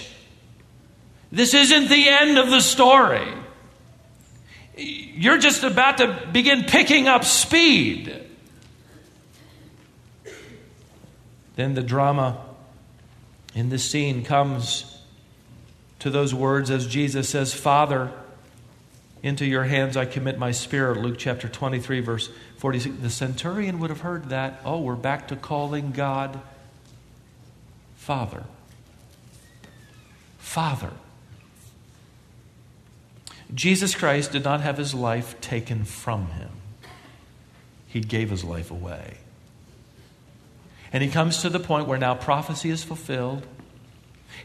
This 1.32 1.54
isn't 1.54 1.88
the 1.88 2.08
end 2.08 2.38
of 2.38 2.48
the 2.48 2.60
story. 2.60 3.26
You're 4.76 5.38
just 5.38 5.64
about 5.64 5.98
to 5.98 6.28
begin 6.32 6.62
picking 6.62 7.08
up 7.08 7.24
speed. 7.24 8.24
Then 11.56 11.74
the 11.74 11.82
drama 11.82 12.50
in 13.54 13.68
this 13.68 13.84
scene 13.84 14.24
comes 14.24 15.00
to 15.98 16.10
those 16.10 16.34
words 16.34 16.70
as 16.70 16.86
Jesus 16.86 17.28
says, 17.28 17.54
Father, 17.54 18.12
into 19.22 19.44
your 19.44 19.64
hands 19.64 19.96
I 19.96 20.04
commit 20.04 20.38
my 20.38 20.50
spirit. 20.50 20.98
Luke 20.98 21.16
chapter 21.18 21.48
23, 21.48 22.00
verse 22.00 22.30
46. 22.58 22.96
The 23.00 23.10
centurion 23.10 23.78
would 23.78 23.90
have 23.90 24.00
heard 24.00 24.30
that. 24.30 24.60
Oh, 24.64 24.80
we're 24.80 24.96
back 24.96 25.28
to 25.28 25.36
calling 25.36 25.92
God 25.92 26.40
Father. 27.96 28.44
Father. 30.38 30.90
Jesus 33.54 33.94
Christ 33.94 34.32
did 34.32 34.42
not 34.42 34.60
have 34.60 34.76
his 34.76 34.92
life 34.92 35.40
taken 35.40 35.84
from 35.84 36.26
him, 36.30 36.50
he 37.86 38.00
gave 38.00 38.30
his 38.30 38.42
life 38.42 38.70
away. 38.70 39.18
And 40.92 41.02
he 41.02 41.08
comes 41.08 41.42
to 41.42 41.48
the 41.48 41.60
point 41.60 41.88
where 41.88 41.98
now 41.98 42.14
prophecy 42.14 42.70
is 42.70 42.84
fulfilled. 42.84 43.46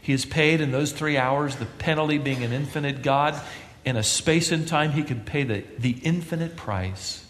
He 0.00 0.12
is 0.12 0.24
paid 0.24 0.60
in 0.60 0.70
those 0.70 0.92
three 0.92 1.18
hours, 1.18 1.56
the 1.56 1.66
penalty 1.66 2.18
being 2.18 2.42
an 2.42 2.52
infinite 2.52 3.02
God. 3.02 3.38
In 3.84 3.96
a 3.96 4.02
space 4.02 4.50
and 4.50 4.66
time, 4.66 4.92
he 4.92 5.02
could 5.02 5.26
pay 5.26 5.44
the, 5.44 5.64
the 5.78 5.98
infinite 6.02 6.56
price. 6.56 7.24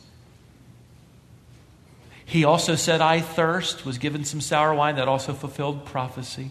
He 2.25 2.45
also 2.45 2.75
said, 2.75 3.01
I 3.01 3.21
thirst, 3.21 3.85
was 3.87 3.99
given 3.99 4.25
some 4.25 4.41
sour 4.41 4.75
wine 4.75 4.97
that 4.97 5.09
also 5.09 5.33
fulfilled 5.33 5.87
prophecy. 5.87 6.51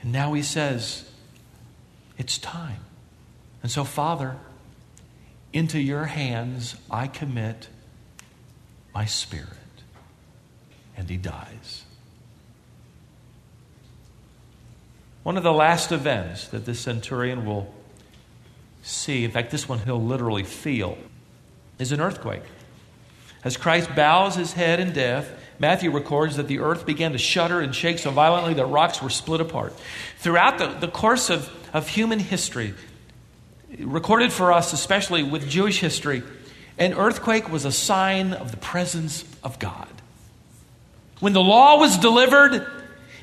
And 0.00 0.12
now 0.12 0.32
he 0.32 0.42
says, 0.42 1.10
It's 2.16 2.38
time. 2.38 2.80
And 3.62 3.70
so, 3.70 3.84
Father, 3.84 4.36
into 5.52 5.78
your 5.78 6.04
hands 6.04 6.76
I 6.90 7.06
commit 7.08 7.68
my 8.94 9.04
spirit. 9.06 9.61
And 10.96 11.08
he 11.08 11.16
dies. 11.16 11.84
One 15.22 15.36
of 15.36 15.42
the 15.42 15.52
last 15.52 15.92
events 15.92 16.48
that 16.48 16.64
this 16.64 16.80
centurion 16.80 17.46
will 17.46 17.72
see, 18.82 19.24
in 19.24 19.30
fact, 19.30 19.50
this 19.50 19.68
one 19.68 19.78
he'll 19.78 20.02
literally 20.02 20.42
feel, 20.42 20.98
is 21.78 21.92
an 21.92 22.00
earthquake. 22.00 22.42
As 23.44 23.56
Christ 23.56 23.94
bows 23.94 24.34
his 24.34 24.52
head 24.52 24.80
in 24.80 24.92
death, 24.92 25.30
Matthew 25.58 25.90
records 25.90 26.36
that 26.36 26.48
the 26.48 26.58
earth 26.58 26.86
began 26.86 27.12
to 27.12 27.18
shudder 27.18 27.60
and 27.60 27.74
shake 27.74 27.98
so 27.98 28.10
violently 28.10 28.54
that 28.54 28.66
rocks 28.66 29.00
were 29.00 29.10
split 29.10 29.40
apart. 29.40 29.74
Throughout 30.18 30.58
the, 30.58 30.68
the 30.68 30.88
course 30.88 31.30
of, 31.30 31.50
of 31.72 31.88
human 31.88 32.18
history, 32.18 32.74
recorded 33.78 34.32
for 34.32 34.52
us, 34.52 34.72
especially 34.72 35.22
with 35.22 35.48
Jewish 35.48 35.80
history, 35.80 36.22
an 36.78 36.94
earthquake 36.94 37.48
was 37.50 37.64
a 37.64 37.72
sign 37.72 38.32
of 38.32 38.50
the 38.50 38.56
presence 38.56 39.24
of 39.44 39.58
God. 39.58 39.88
When 41.22 41.34
the 41.34 41.40
law 41.40 41.78
was 41.78 41.98
delivered, 41.98 42.66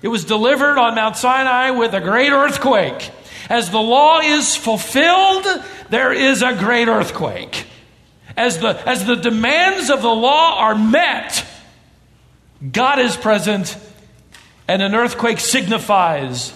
it 0.02 0.08
was 0.08 0.24
delivered 0.24 0.78
on 0.78 0.96
Mount 0.96 1.18
Sinai 1.18 1.72
with 1.72 1.94
a 1.94 2.00
great 2.00 2.32
earthquake. 2.32 3.12
As 3.50 3.72
the 3.72 3.82
law 3.82 4.22
is 4.22 4.56
fulfilled, 4.56 5.46
there 5.90 6.14
is 6.14 6.42
a 6.42 6.54
great 6.54 6.88
earthquake. 6.88 7.66
As 8.38 8.60
the, 8.60 8.70
as 8.88 9.06
the 9.06 9.18
demands 9.18 9.90
of 9.90 10.02
the 10.02 10.16
law 10.16 10.60
are 10.60 10.76
met, 10.76 11.46
God 12.72 13.00
is 13.00 13.18
present, 13.18 13.78
and 14.66 14.82
an 14.82 14.96
earthquake 14.96 15.42
signifies 15.42 16.54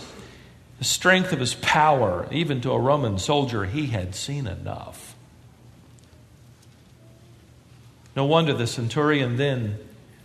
the 0.80 0.86
strength 0.86 1.34
of 1.34 1.41
his 1.41 1.56
power. 1.56 2.26
Even 2.32 2.62
to 2.62 2.72
a 2.72 2.80
Roman 2.80 3.20
soldier, 3.20 3.66
he 3.66 3.88
had 3.88 4.16
seen 4.16 4.48
enough. 4.48 5.14
No 8.16 8.24
wonder 8.24 8.54
the 8.54 8.66
centurion 8.66 9.36
then 9.36 9.78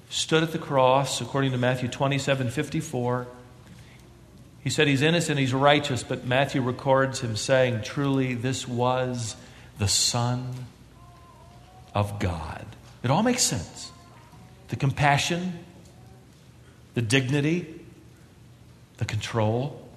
stood 0.09 0.43
at 0.43 0.53
the 0.53 0.59
cross, 0.59 1.21
according 1.21 1.53
to 1.53 1.59
Matthew 1.59 1.89
27 1.89 2.51
54. 2.51 3.27
He 4.63 4.71
said 4.71 4.89
he's 4.89 5.03
innocent, 5.03 5.39
he's 5.39 5.55
righteous, 5.55 6.03
but 6.03 6.27
Matthew 6.27 6.61
records 6.61 7.21
him 7.21 7.37
saying, 7.37 7.83
Truly, 7.83 8.35
this 8.35 8.67
was 8.67 9.37
the 9.79 9.89
Son 9.89 10.67
of 11.95 12.19
God. 12.19 12.67
It 13.03 13.11
all 13.11 13.23
makes 13.23 13.43
sense. 13.43 13.93
The 14.69 14.77
compassion, 14.77 15.59
the 16.95 17.03
dignity, 17.03 17.81
the 18.99 19.05
control, 19.05 19.89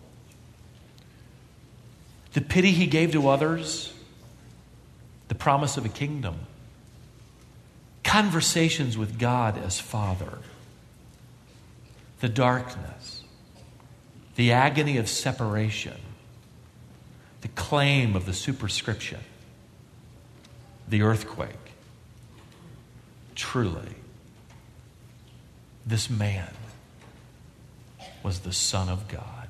the 2.34 2.42
pity 2.42 2.72
he 2.72 2.88
gave 2.88 3.12
to 3.12 3.28
others, 3.28 3.92
the 5.28 5.36
promise 5.36 5.78
of 5.78 5.86
a 5.86 5.90
kingdom 5.90 6.36
conversations 8.04 8.98
with 8.98 9.20
God 9.20 9.58
as 9.58 9.80
Father, 9.80 10.40
the 12.20 12.30
darkness, 12.30 13.24
the 14.36 14.52
agony 14.52 14.98
of 14.98 15.08
separation, 15.10 15.98
the 17.42 17.48
claim 17.50 18.16
of 18.16 18.26
the 18.26 18.34
superscription, 18.34 19.20
the 20.88 21.02
earthquake. 21.02 21.56
Truly, 23.36 23.96
this 25.86 26.10
man 26.10 26.54
was 28.24 28.40
the 28.40 28.54
Son 28.54 28.90
of 28.90 29.08
God. 29.08 29.48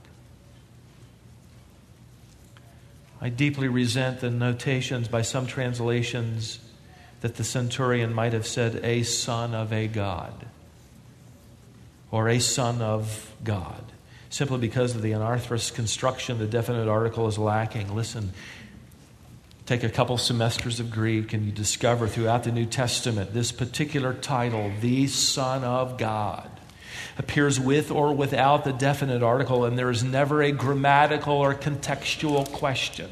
I 3.20 3.30
deeply 3.30 3.68
resent 3.68 4.20
the 4.20 4.32
notations 4.32 5.08
by 5.08 5.22
some 5.22 5.46
translations 5.46 6.60
that 7.22 7.36
the 7.36 7.44
centurion 7.44 8.14
might 8.14 8.34
have 8.34 8.48
said, 8.48 8.82
a 8.84 9.04
son 9.04 9.54
of 9.54 9.72
a 9.72 9.88
God, 9.88 10.46
or 12.10 12.28
a 12.28 12.40
son 12.40 12.82
of 12.82 13.34
God. 13.44 13.84
simply 14.30 14.58
because 14.58 14.96
of 14.96 15.02
the 15.02 15.12
anarthrous 15.12 15.74
construction, 15.74 16.40
the 16.40 16.48
definite 16.48 16.88
article 16.88 17.28
is 17.28 17.38
lacking. 17.38 17.94
Listen, 17.94 18.32
take 19.66 19.84
a 19.84 19.90
couple 19.90 20.18
semesters 20.18 20.80
of 20.80 20.90
Greek 20.90 21.34
and 21.34 21.46
you 21.46 21.52
discover 21.52 22.08
throughout 22.08 22.44
the 22.44 22.52
New 22.52 22.66
Testament 22.66 23.34
this 23.34 23.52
particular 23.52 24.14
title, 24.14 24.72
the 24.80 25.08
Son 25.08 25.66
of 25.66 25.98
God, 25.98 26.50
appears 27.18 27.60
with 27.60 27.92
or 27.92 28.14
without 28.14 28.64
the 28.64 28.72
definite 28.72 29.22
article, 29.22 29.66
and 29.66 29.78
there 29.78 29.90
is 29.90 30.02
never 30.02 30.42
a 30.42 30.52
grammatical 30.52 31.36
or 31.36 31.54
contextual 31.54 32.50
question 32.54 33.10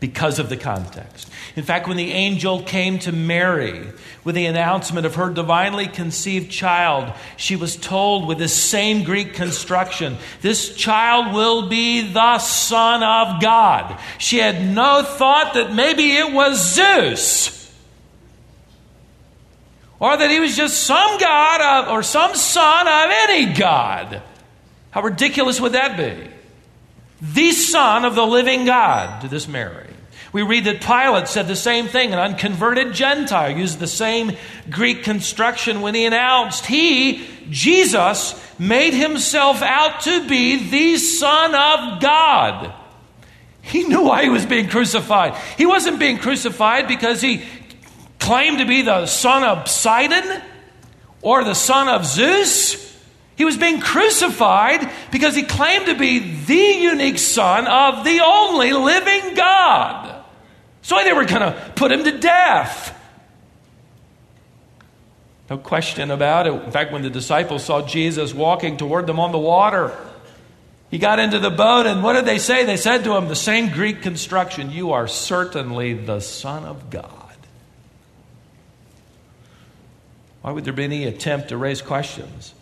because 0.00 0.38
of 0.38 0.48
the 0.48 0.56
context. 0.56 1.30
In 1.54 1.64
fact, 1.64 1.88
when 1.88 1.96
the 1.96 2.12
angel 2.12 2.62
came 2.62 2.98
to 3.00 3.12
Mary 3.12 3.86
with 4.24 4.34
the 4.34 4.46
announcement 4.46 5.06
of 5.06 5.14
her 5.14 5.30
divinely 5.30 5.86
conceived 5.86 6.50
child, 6.50 7.12
she 7.36 7.56
was 7.56 7.76
told 7.76 8.26
with 8.26 8.38
this 8.38 8.54
same 8.54 9.04
Greek 9.04 9.34
construction 9.34 10.16
this 10.42 10.74
child 10.74 11.34
will 11.34 11.68
be 11.68 12.12
the 12.12 12.38
Son 12.38 13.02
of 13.02 13.40
God. 13.40 13.98
She 14.18 14.38
had 14.38 14.62
no 14.62 15.02
thought 15.02 15.54
that 15.54 15.74
maybe 15.74 16.16
it 16.16 16.32
was 16.32 16.74
Zeus. 16.74 17.54
Or 19.98 20.14
that 20.14 20.30
he 20.30 20.40
was 20.40 20.54
just 20.54 20.82
some 20.82 21.18
god 21.18 21.86
of, 21.86 21.92
or 21.92 22.02
some 22.02 22.34
son 22.34 22.86
of 22.86 23.10
any 23.10 23.54
god. 23.54 24.20
How 24.90 25.00
ridiculous 25.00 25.58
would 25.58 25.72
that 25.72 25.96
be? 25.96 26.36
the 27.20 27.52
Son 27.52 28.04
of 28.04 28.14
the 28.14 28.26
living 28.26 28.64
God 28.64 29.22
to 29.22 29.28
this 29.28 29.48
Mary. 29.48 29.85
We 30.36 30.42
read 30.42 30.64
that 30.64 30.82
Pilate 30.82 31.28
said 31.28 31.48
the 31.48 31.56
same 31.56 31.86
thing, 31.88 32.12
an 32.12 32.18
unconverted 32.18 32.92
Gentile 32.92 33.56
used 33.56 33.78
the 33.78 33.86
same 33.86 34.36
Greek 34.68 35.02
construction 35.02 35.80
when 35.80 35.94
he 35.94 36.04
announced 36.04 36.66
he, 36.66 37.26
Jesus, 37.48 38.38
made 38.58 38.92
himself 38.92 39.62
out 39.62 40.02
to 40.02 40.28
be 40.28 40.68
the 40.68 40.98
Son 40.98 41.54
of 41.54 42.02
God. 42.02 42.74
He 43.62 43.84
knew 43.84 44.02
why 44.02 44.24
he 44.24 44.28
was 44.28 44.44
being 44.44 44.68
crucified. 44.68 45.40
He 45.56 45.64
wasn't 45.64 45.98
being 45.98 46.18
crucified 46.18 46.86
because 46.86 47.22
he 47.22 47.42
claimed 48.18 48.58
to 48.58 48.66
be 48.66 48.82
the 48.82 49.06
son 49.06 49.42
of 49.42 49.70
Sidon 49.70 50.42
or 51.22 51.44
the 51.44 51.54
son 51.54 51.88
of 51.88 52.04
Zeus. 52.04 52.94
He 53.36 53.46
was 53.46 53.56
being 53.56 53.80
crucified 53.80 54.92
because 55.10 55.34
he 55.34 55.44
claimed 55.44 55.86
to 55.86 55.94
be 55.94 56.18
the 56.18 56.78
unique 56.82 57.18
son 57.20 57.66
of 57.66 58.04
the 58.04 58.20
only 58.20 58.74
living 58.74 59.32
God. 59.32 60.15
So 60.86 61.02
they 61.02 61.12
were 61.12 61.24
going 61.24 61.40
to 61.40 61.72
put 61.74 61.90
him 61.90 62.04
to 62.04 62.16
death. 62.16 62.96
No 65.50 65.58
question 65.58 66.12
about 66.12 66.46
it. 66.46 66.52
In 66.52 66.70
fact, 66.70 66.92
when 66.92 67.02
the 67.02 67.10
disciples 67.10 67.64
saw 67.64 67.84
Jesus 67.84 68.32
walking 68.32 68.76
toward 68.76 69.08
them 69.08 69.18
on 69.18 69.32
the 69.32 69.38
water, 69.38 69.98
he 70.88 70.98
got 70.98 71.18
into 71.18 71.40
the 71.40 71.50
boat, 71.50 71.86
and 71.86 72.04
what 72.04 72.12
did 72.12 72.24
they 72.24 72.38
say? 72.38 72.64
They 72.64 72.76
said 72.76 73.02
to 73.02 73.16
him, 73.16 73.26
the 73.26 73.34
same 73.34 73.70
Greek 73.70 74.00
construction 74.00 74.70
You 74.70 74.92
are 74.92 75.08
certainly 75.08 75.94
the 75.94 76.20
Son 76.20 76.62
of 76.62 76.88
God. 76.88 77.10
Why 80.42 80.52
would 80.52 80.64
there 80.64 80.72
be 80.72 80.84
any 80.84 81.02
attempt 81.02 81.48
to 81.48 81.56
raise 81.56 81.82
questions? 81.82 82.54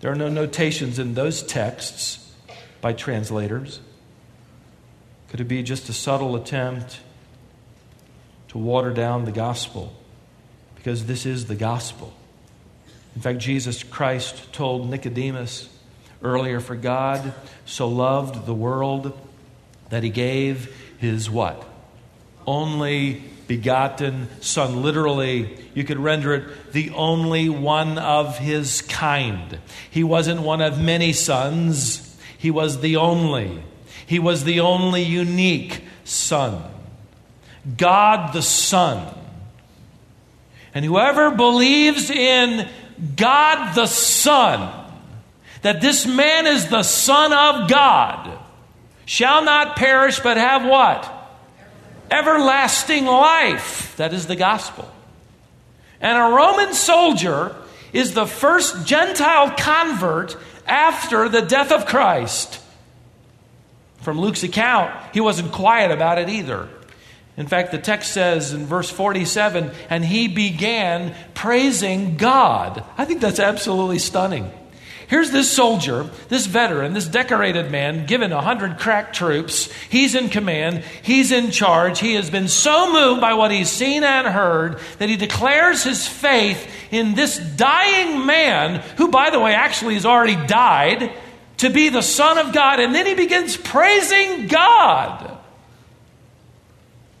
There 0.00 0.12
are 0.12 0.14
no 0.14 0.28
notations 0.28 0.98
in 0.98 1.14
those 1.14 1.42
texts 1.42 2.34
by 2.82 2.92
translators. 2.92 3.80
Could 5.30 5.40
it 5.40 5.44
be 5.44 5.62
just 5.62 5.88
a 5.88 5.94
subtle 5.94 6.36
attempt 6.36 7.00
to 8.56 8.62
water 8.62 8.90
down 8.90 9.24
the 9.24 9.32
gospel? 9.32 9.92
Because 10.76 11.06
this 11.06 11.26
is 11.26 11.46
the 11.46 11.54
gospel. 11.54 12.12
In 13.14 13.20
fact, 13.20 13.38
Jesus 13.38 13.82
Christ 13.82 14.52
told 14.52 14.88
Nicodemus 14.88 15.68
earlier, 16.22 16.60
For 16.60 16.74
God 16.74 17.34
so 17.64 17.88
loved 17.88 18.46
the 18.46 18.54
world 18.54 19.18
that 19.90 20.02
he 20.02 20.10
gave 20.10 20.74
his 20.98 21.30
what? 21.30 21.64
Only 22.46 23.22
begotten 23.46 24.28
Son. 24.40 24.82
Literally, 24.82 25.58
you 25.74 25.84
could 25.84 25.98
render 25.98 26.34
it 26.34 26.72
the 26.72 26.90
only 26.90 27.48
one 27.48 27.98
of 27.98 28.38
his 28.38 28.82
kind. 28.82 29.58
He 29.90 30.02
wasn't 30.02 30.40
one 30.40 30.62
of 30.62 30.80
many 30.80 31.12
sons, 31.12 32.16
he 32.38 32.50
was 32.50 32.80
the 32.80 32.96
only. 32.96 33.62
He 34.06 34.18
was 34.18 34.44
the 34.44 34.60
only 34.60 35.02
unique 35.02 35.84
Son. 36.04 36.62
God 37.76 38.32
the 38.32 38.42
Son. 38.42 39.12
And 40.74 40.84
whoever 40.84 41.30
believes 41.30 42.10
in 42.10 42.68
God 43.16 43.74
the 43.74 43.86
Son, 43.86 44.72
that 45.62 45.80
this 45.80 46.06
man 46.06 46.46
is 46.46 46.68
the 46.68 46.82
Son 46.82 47.32
of 47.32 47.68
God, 47.68 48.38
shall 49.04 49.44
not 49.44 49.76
perish 49.76 50.20
but 50.20 50.36
have 50.36 50.64
what? 50.64 51.12
everlasting 52.10 53.04
life. 53.04 53.96
That 53.96 54.12
is 54.12 54.26
the 54.26 54.36
gospel. 54.36 54.90
And 56.00 56.16
a 56.16 56.34
Roman 56.34 56.74
soldier 56.74 57.54
is 57.92 58.14
the 58.14 58.26
first 58.26 58.86
Gentile 58.86 59.52
convert 59.56 60.36
after 60.66 61.28
the 61.28 61.42
death 61.42 61.72
of 61.72 61.86
Christ. 61.86 62.60
From 64.02 64.20
Luke's 64.20 64.42
account, 64.42 64.94
he 65.12 65.20
wasn't 65.20 65.52
quiet 65.52 65.90
about 65.90 66.18
it 66.18 66.28
either. 66.28 66.68
In 67.36 67.46
fact, 67.46 67.70
the 67.70 67.78
text 67.78 68.12
says 68.12 68.52
in 68.52 68.66
verse 68.66 68.90
47 68.90 69.70
and 69.90 70.04
he 70.04 70.28
began 70.28 71.14
praising 71.34 72.16
God. 72.16 72.82
I 72.96 73.04
think 73.04 73.20
that's 73.20 73.40
absolutely 73.40 73.98
stunning. 73.98 74.50
Here's 75.08 75.30
this 75.30 75.48
soldier, 75.50 76.10
this 76.28 76.46
veteran, 76.46 76.92
this 76.92 77.06
decorated 77.06 77.70
man, 77.70 78.06
given 78.06 78.32
a 78.32 78.40
hundred 78.40 78.78
crack 78.78 79.12
troops. 79.12 79.72
He's 79.88 80.16
in 80.16 80.30
command. 80.30 80.82
He's 81.02 81.30
in 81.30 81.52
charge. 81.52 82.00
He 82.00 82.14
has 82.14 82.28
been 82.28 82.48
so 82.48 82.92
moved 82.92 83.20
by 83.20 83.34
what 83.34 83.52
he's 83.52 83.70
seen 83.70 84.02
and 84.02 84.26
heard 84.26 84.80
that 84.98 85.08
he 85.08 85.16
declares 85.16 85.84
his 85.84 86.08
faith 86.08 86.68
in 86.90 87.14
this 87.14 87.38
dying 87.38 88.26
man, 88.26 88.80
who, 88.96 89.08
by 89.08 89.30
the 89.30 89.38
way, 89.38 89.54
actually 89.54 89.94
has 89.94 90.06
already 90.06 90.34
died, 90.46 91.12
to 91.58 91.70
be 91.70 91.88
the 91.88 92.02
Son 92.02 92.38
of 92.38 92.52
God. 92.52 92.80
And 92.80 92.92
then 92.92 93.06
he 93.06 93.14
begins 93.14 93.56
praising 93.56 94.48
God. 94.48 95.35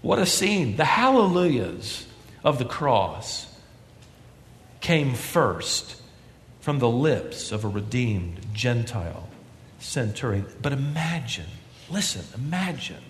What 0.06 0.20
a 0.20 0.26
scene. 0.26 0.76
The 0.76 0.84
hallelujahs 0.84 2.06
of 2.44 2.60
the 2.60 2.64
cross 2.64 3.52
came 4.80 5.14
first 5.14 6.00
from 6.60 6.78
the 6.78 6.88
lips 6.88 7.50
of 7.50 7.64
a 7.64 7.68
redeemed 7.68 8.54
Gentile 8.54 9.28
centurion. 9.80 10.46
But 10.62 10.72
imagine, 10.72 11.48
listen, 11.90 12.24
imagine, 12.36 13.02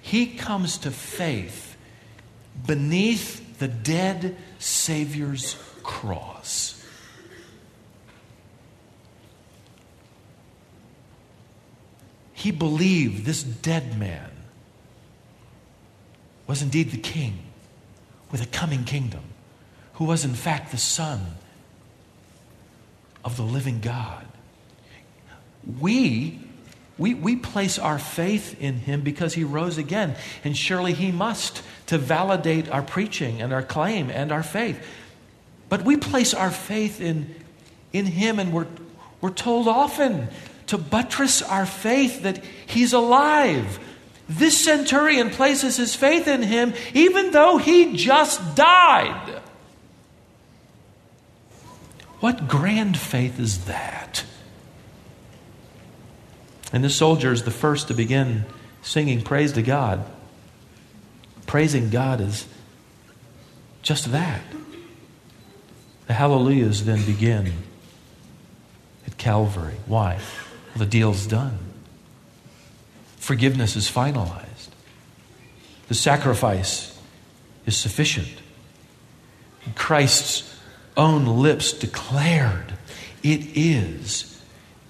he 0.00 0.24
comes 0.24 0.78
to 0.78 0.90
faith 0.90 1.76
beneath 2.66 3.58
the 3.58 3.68
dead 3.68 4.34
Savior's 4.58 5.58
cross. 5.82 6.82
He 12.32 12.50
believed 12.50 13.26
this 13.26 13.42
dead 13.42 13.98
man 13.98 14.30
was 16.46 16.62
indeed 16.62 16.90
the 16.90 16.98
king 16.98 17.38
with 18.30 18.42
a 18.42 18.46
coming 18.46 18.84
kingdom, 18.84 19.22
who 19.94 20.04
was 20.04 20.24
in 20.24 20.34
fact 20.34 20.70
the 20.70 20.78
son 20.78 21.20
of 23.24 23.36
the 23.36 23.42
living 23.42 23.80
God. 23.80 24.26
We, 25.80 26.40
we, 26.98 27.14
we 27.14 27.36
place 27.36 27.78
our 27.78 27.98
faith 27.98 28.60
in 28.60 28.74
him 28.74 29.00
because 29.00 29.34
he 29.34 29.44
rose 29.44 29.78
again, 29.78 30.16
and 30.42 30.56
surely 30.56 30.92
he 30.92 31.10
must 31.10 31.62
to 31.86 31.98
validate 31.98 32.68
our 32.68 32.82
preaching 32.82 33.40
and 33.40 33.52
our 33.52 33.62
claim 33.62 34.10
and 34.10 34.30
our 34.30 34.42
faith. 34.42 34.84
But 35.68 35.84
we 35.84 35.96
place 35.96 36.34
our 36.34 36.50
faith 36.50 37.00
in, 37.00 37.34
in 37.92 38.06
him, 38.06 38.38
and 38.38 38.52
we're, 38.52 38.66
we're 39.20 39.30
told 39.30 39.68
often 39.68 40.28
to 40.66 40.78
buttress 40.78 41.42
our 41.42 41.66
faith 41.66 42.22
that 42.22 42.44
he's 42.66 42.92
alive. 42.92 43.78
This 44.28 44.64
centurion 44.64 45.30
places 45.30 45.76
his 45.76 45.94
faith 45.94 46.26
in 46.28 46.42
him 46.42 46.74
even 46.94 47.30
though 47.30 47.58
he 47.58 47.94
just 47.94 48.56
died. 48.56 49.40
What 52.20 52.48
grand 52.48 52.96
faith 52.96 53.38
is 53.38 53.66
that? 53.66 54.24
And 56.72 56.82
this 56.82 56.96
soldier 56.96 57.32
is 57.32 57.42
the 57.42 57.50
first 57.50 57.88
to 57.88 57.94
begin 57.94 58.46
singing 58.82 59.22
praise 59.22 59.52
to 59.52 59.62
God. 59.62 60.04
Praising 61.46 61.90
God 61.90 62.20
is 62.20 62.46
just 63.82 64.10
that. 64.12 64.42
The 66.06 66.14
hallelujahs 66.14 66.84
then 66.84 67.04
begin 67.04 67.52
at 69.06 69.18
Calvary. 69.18 69.76
Why? 69.86 70.14
Well, 70.14 70.78
the 70.78 70.86
deal's 70.86 71.26
done. 71.26 71.58
Forgiveness 73.24 73.74
is 73.74 73.90
finalized. 73.90 74.68
The 75.88 75.94
sacrifice 75.94 76.94
is 77.64 77.74
sufficient. 77.74 78.28
Christ's 79.74 80.54
own 80.94 81.24
lips 81.24 81.72
declared, 81.72 82.74
It 83.22 83.56
is 83.56 84.42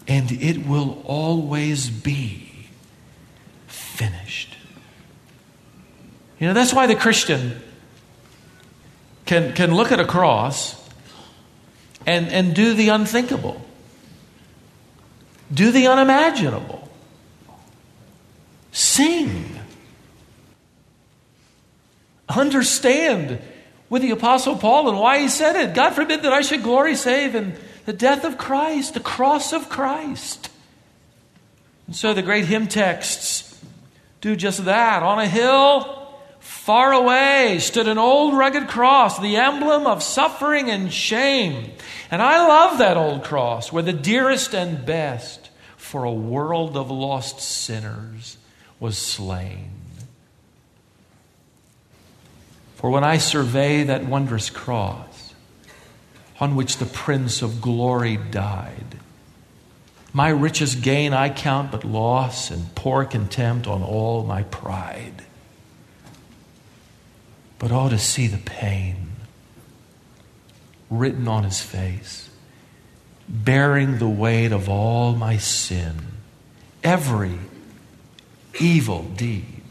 and 0.09 0.32
it 0.32 0.66
will 0.66 1.01
always 1.05 1.89
be 1.89 2.66
finished. 3.68 4.57
You 6.41 6.49
know, 6.49 6.55
that's 6.55 6.74
why 6.74 6.89
the 6.89 6.97
Christian 6.97 7.62
can, 9.26 9.53
can 9.53 9.72
look 9.72 9.93
at 9.93 10.01
a 10.01 10.05
cross 10.05 10.74
and, 12.05 12.26
and 12.26 12.53
do 12.53 12.74
the 12.74 12.89
unthinkable, 12.89 13.64
do 15.53 15.70
the 15.70 15.87
unimaginable, 15.87 16.84
sing, 18.95 19.45
understand 22.28 23.40
with 23.90 24.03
the 24.03 24.12
Apostle 24.12 24.57
Paul 24.57 24.88
and 24.88 24.99
why 24.99 25.18
he 25.18 25.28
said 25.28 25.57
it. 25.57 25.74
God 25.74 25.90
forbid 25.90 26.22
that 26.22 26.32
I 26.32 26.42
should 26.42 26.62
glory 26.62 26.95
save 26.95 27.34
in 27.34 27.57
the 27.86 27.92
death 27.92 28.24
of 28.24 28.38
Christ, 28.38 28.95
the 28.95 29.01
cross 29.01 29.53
of 29.53 29.68
Christ. 29.68 30.49
And 31.86 31.95
so 31.95 32.14
the 32.14 32.22
great 32.22 32.47
hymn 32.47 32.68
texts 32.68 33.61
do 34.20 34.36
just 34.36 34.64
that. 34.64 35.03
On 35.03 35.18
a 35.18 35.28
hill, 35.28 36.09
far 36.38 36.92
away, 36.92 37.59
stood 37.59 37.88
an 37.88 37.99
old 37.99 38.34
rugged 38.34 38.68
cross, 38.68 39.18
the 39.18 39.36
emblem 39.36 39.86
of 39.86 40.03
suffering 40.03 40.70
and 40.70 40.92
shame. 40.92 41.72
And 42.11 42.22
I 42.22 42.47
love 42.47 42.78
that 42.78 42.97
old 42.97 43.24
cross, 43.24 43.70
where 43.70 43.82
the 43.82 43.92
dearest 43.92 44.55
and 44.55 44.86
best 44.86 45.51
for 45.76 46.05
a 46.05 46.12
world 46.12 46.76
of 46.76 46.90
lost 46.90 47.40
sinners 47.40 48.38
was 48.81 48.99
slain. 48.99 49.70
For 52.77 52.91
when 52.91 53.05
I 53.05 53.16
survey 53.16 53.85
that 53.85 54.05
wondrous 54.05 54.51
cross 54.51 55.33
on 56.39 56.55
which 56.55 56.77
the 56.77 56.87
Prince 56.87 57.41
of 57.41 57.62
Glory 57.62 58.18
died, 58.18 58.99
my 60.12 60.29
richest 60.29 60.83
gain 60.83 61.12
I 61.12 61.31
count 61.31 61.72
but 61.72 61.85
loss 61.85 62.51
and 62.51 62.75
poor 62.75 63.05
contempt 63.05 63.66
on 63.66 63.83
all 63.83 64.25
my 64.25 64.43
pride. 64.45 65.25
But 67.59 67.72
oh, 67.72 67.89
to 67.89 67.99
see 67.99 68.27
the 68.27 68.39
pain 68.39 69.12
written 70.91 71.27
on 71.27 71.45
his 71.45 71.62
face, 71.62 72.29
bearing 73.29 73.99
the 73.99 74.09
weight 74.09 74.53
of 74.53 74.68
all 74.68 75.14
my 75.14 75.39
sin, 75.39 75.95
every 76.83 77.39
evil 78.61 79.02
deed 79.02 79.64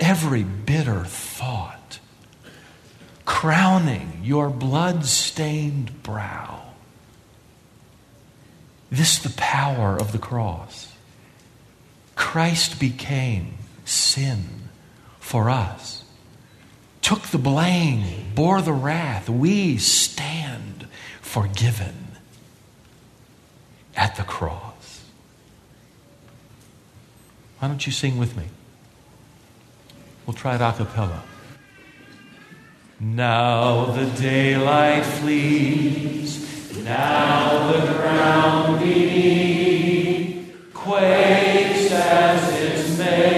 every 0.00 0.42
bitter 0.42 1.04
thought, 1.04 1.98
crowning 3.24 4.20
your 4.22 4.48
blood 4.48 5.04
stained 5.04 6.02
brow. 6.02 6.62
This 8.90 9.18
the 9.18 9.30
power 9.30 9.96
of 9.96 10.12
the 10.12 10.18
cross. 10.18 10.92
Christ 12.14 12.80
became 12.80 13.54
sin 13.84 14.68
for 15.20 15.50
us, 15.50 16.04
took 17.02 17.22
the 17.24 17.38
blame, 17.38 18.32
bore 18.34 18.62
the 18.62 18.72
wrath. 18.72 19.28
We 19.28 19.78
stand 19.78 20.86
forgiven 21.20 22.16
at 23.94 24.16
the 24.16 24.24
cross. 24.24 24.67
Why 27.58 27.68
don't 27.68 27.84
you 27.86 27.92
sing 27.92 28.18
with 28.18 28.36
me? 28.36 28.44
We'll 30.26 30.34
try 30.34 30.54
it 30.54 30.60
a 30.60 30.72
cappella. 30.72 31.22
Now 33.00 33.86
the 33.86 34.06
daylight 34.20 35.04
flees, 35.04 36.76
now 36.84 37.72
the 37.72 37.80
ground 37.92 38.80
beneath 38.80 40.54
quakes 40.74 41.92
as 41.92 42.52
its 42.60 42.98
maker 42.98 43.37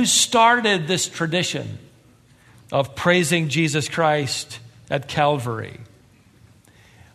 who 0.00 0.06
started 0.06 0.88
this 0.88 1.10
tradition 1.10 1.78
of 2.72 2.94
praising 2.94 3.50
Jesus 3.50 3.86
Christ 3.86 4.58
at 4.88 5.08
Calvary? 5.08 5.78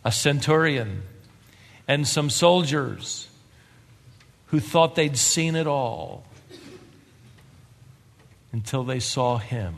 A 0.04 0.12
centurion 0.12 1.02
and 1.88 2.06
some 2.06 2.30
soldiers 2.30 3.26
who 4.46 4.60
thought 4.60 4.94
they'd 4.94 5.16
seen 5.16 5.56
it 5.56 5.66
all 5.66 6.22
until 8.52 8.84
they 8.84 9.00
saw 9.00 9.38
him 9.38 9.74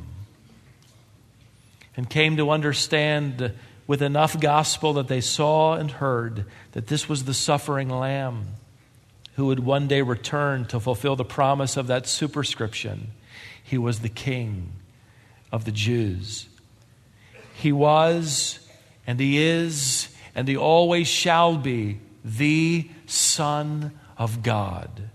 and 1.96 2.10
came 2.10 2.36
to 2.36 2.50
understand 2.50 3.54
with 3.86 4.02
enough 4.02 4.38
gospel 4.38 4.92
that 4.92 5.08
they 5.08 5.22
saw 5.22 5.76
and 5.76 5.92
heard 5.92 6.44
that 6.72 6.88
this 6.88 7.08
was 7.08 7.24
the 7.24 7.32
suffering 7.32 7.88
lamb 7.88 8.48
who 9.38 9.46
would 9.46 9.60
one 9.60 9.86
day 9.86 10.02
return 10.02 10.64
to 10.64 10.80
fulfill 10.80 11.14
the 11.14 11.24
promise 11.24 11.76
of 11.76 11.86
that 11.86 12.08
superscription. 12.08 13.12
He 13.62 13.78
was 13.78 14.00
the 14.00 14.08
king 14.08 14.72
of 15.52 15.64
the 15.64 15.70
Jews. 15.70 16.48
He 17.54 17.70
was, 17.70 18.58
and 19.06 19.20
he 19.20 19.38
is, 19.38 20.08
and 20.34 20.48
he 20.48 20.56
always 20.56 21.06
shall 21.06 21.56
be 21.56 22.00
the 22.24 22.90
Son 23.06 23.96
of 24.16 24.42
God. 24.42 25.08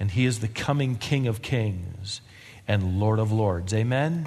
And 0.00 0.10
he 0.10 0.24
is 0.24 0.40
the 0.40 0.48
coming 0.48 0.96
King 0.96 1.28
of 1.28 1.40
kings 1.40 2.20
and 2.66 2.98
Lord 2.98 3.20
of 3.20 3.30
lords. 3.30 3.72
Amen? 3.72 4.26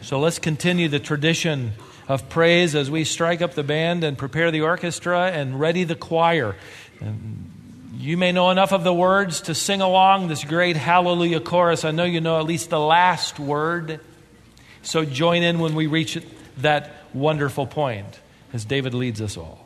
So 0.00 0.18
let's 0.18 0.38
continue 0.38 0.88
the 0.88 0.98
tradition 0.98 1.72
of 2.08 2.30
praise 2.30 2.74
as 2.74 2.90
we 2.90 3.04
strike 3.04 3.42
up 3.42 3.52
the 3.52 3.62
band 3.62 4.02
and 4.02 4.16
prepare 4.16 4.50
the 4.50 4.62
orchestra 4.62 5.30
and 5.30 5.60
ready 5.60 5.84
the 5.84 5.94
choir. 5.94 6.56
And 7.02 7.50
you 7.96 8.16
may 8.16 8.32
know 8.32 8.50
enough 8.50 8.72
of 8.72 8.82
the 8.82 8.92
words 8.92 9.42
to 9.42 9.54
sing 9.54 9.80
along 9.80 10.26
this 10.26 10.42
great 10.42 10.76
hallelujah 10.76 11.40
chorus. 11.40 11.84
I 11.84 11.92
know 11.92 12.04
you 12.04 12.20
know 12.20 12.38
at 12.38 12.44
least 12.44 12.70
the 12.70 12.80
last 12.80 13.38
word. 13.38 14.00
So 14.82 15.04
join 15.04 15.42
in 15.42 15.60
when 15.60 15.74
we 15.74 15.86
reach 15.86 16.18
that 16.58 16.92
wonderful 17.12 17.66
point 17.66 18.18
as 18.52 18.64
David 18.64 18.94
leads 18.94 19.20
us 19.20 19.36
all. 19.36 19.63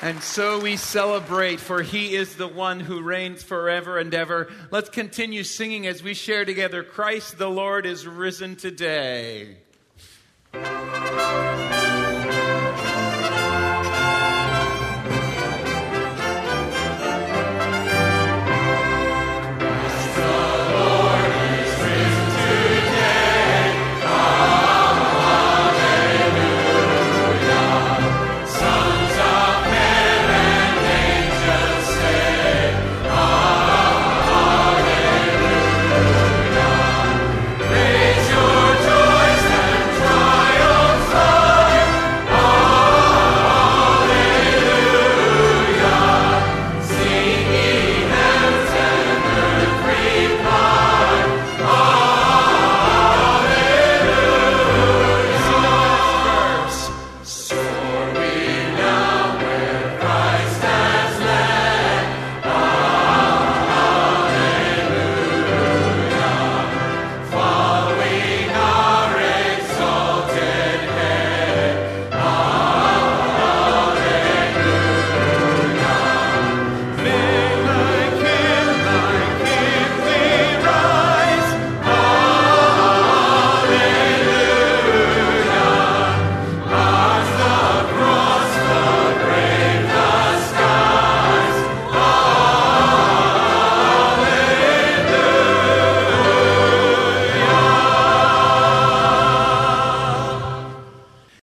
And 0.00 0.22
so 0.22 0.60
we 0.60 0.76
celebrate, 0.76 1.58
for 1.58 1.82
he 1.82 2.14
is 2.14 2.36
the 2.36 2.46
one 2.46 2.78
who 2.78 3.02
reigns 3.02 3.42
forever 3.42 3.98
and 3.98 4.14
ever. 4.14 4.48
Let's 4.70 4.90
continue 4.90 5.42
singing 5.42 5.88
as 5.88 6.04
we 6.04 6.14
share 6.14 6.44
together 6.44 6.84
Christ 6.84 7.36
the 7.36 7.50
Lord 7.50 7.84
is 7.84 8.06
risen 8.06 8.54
today. 8.54 9.56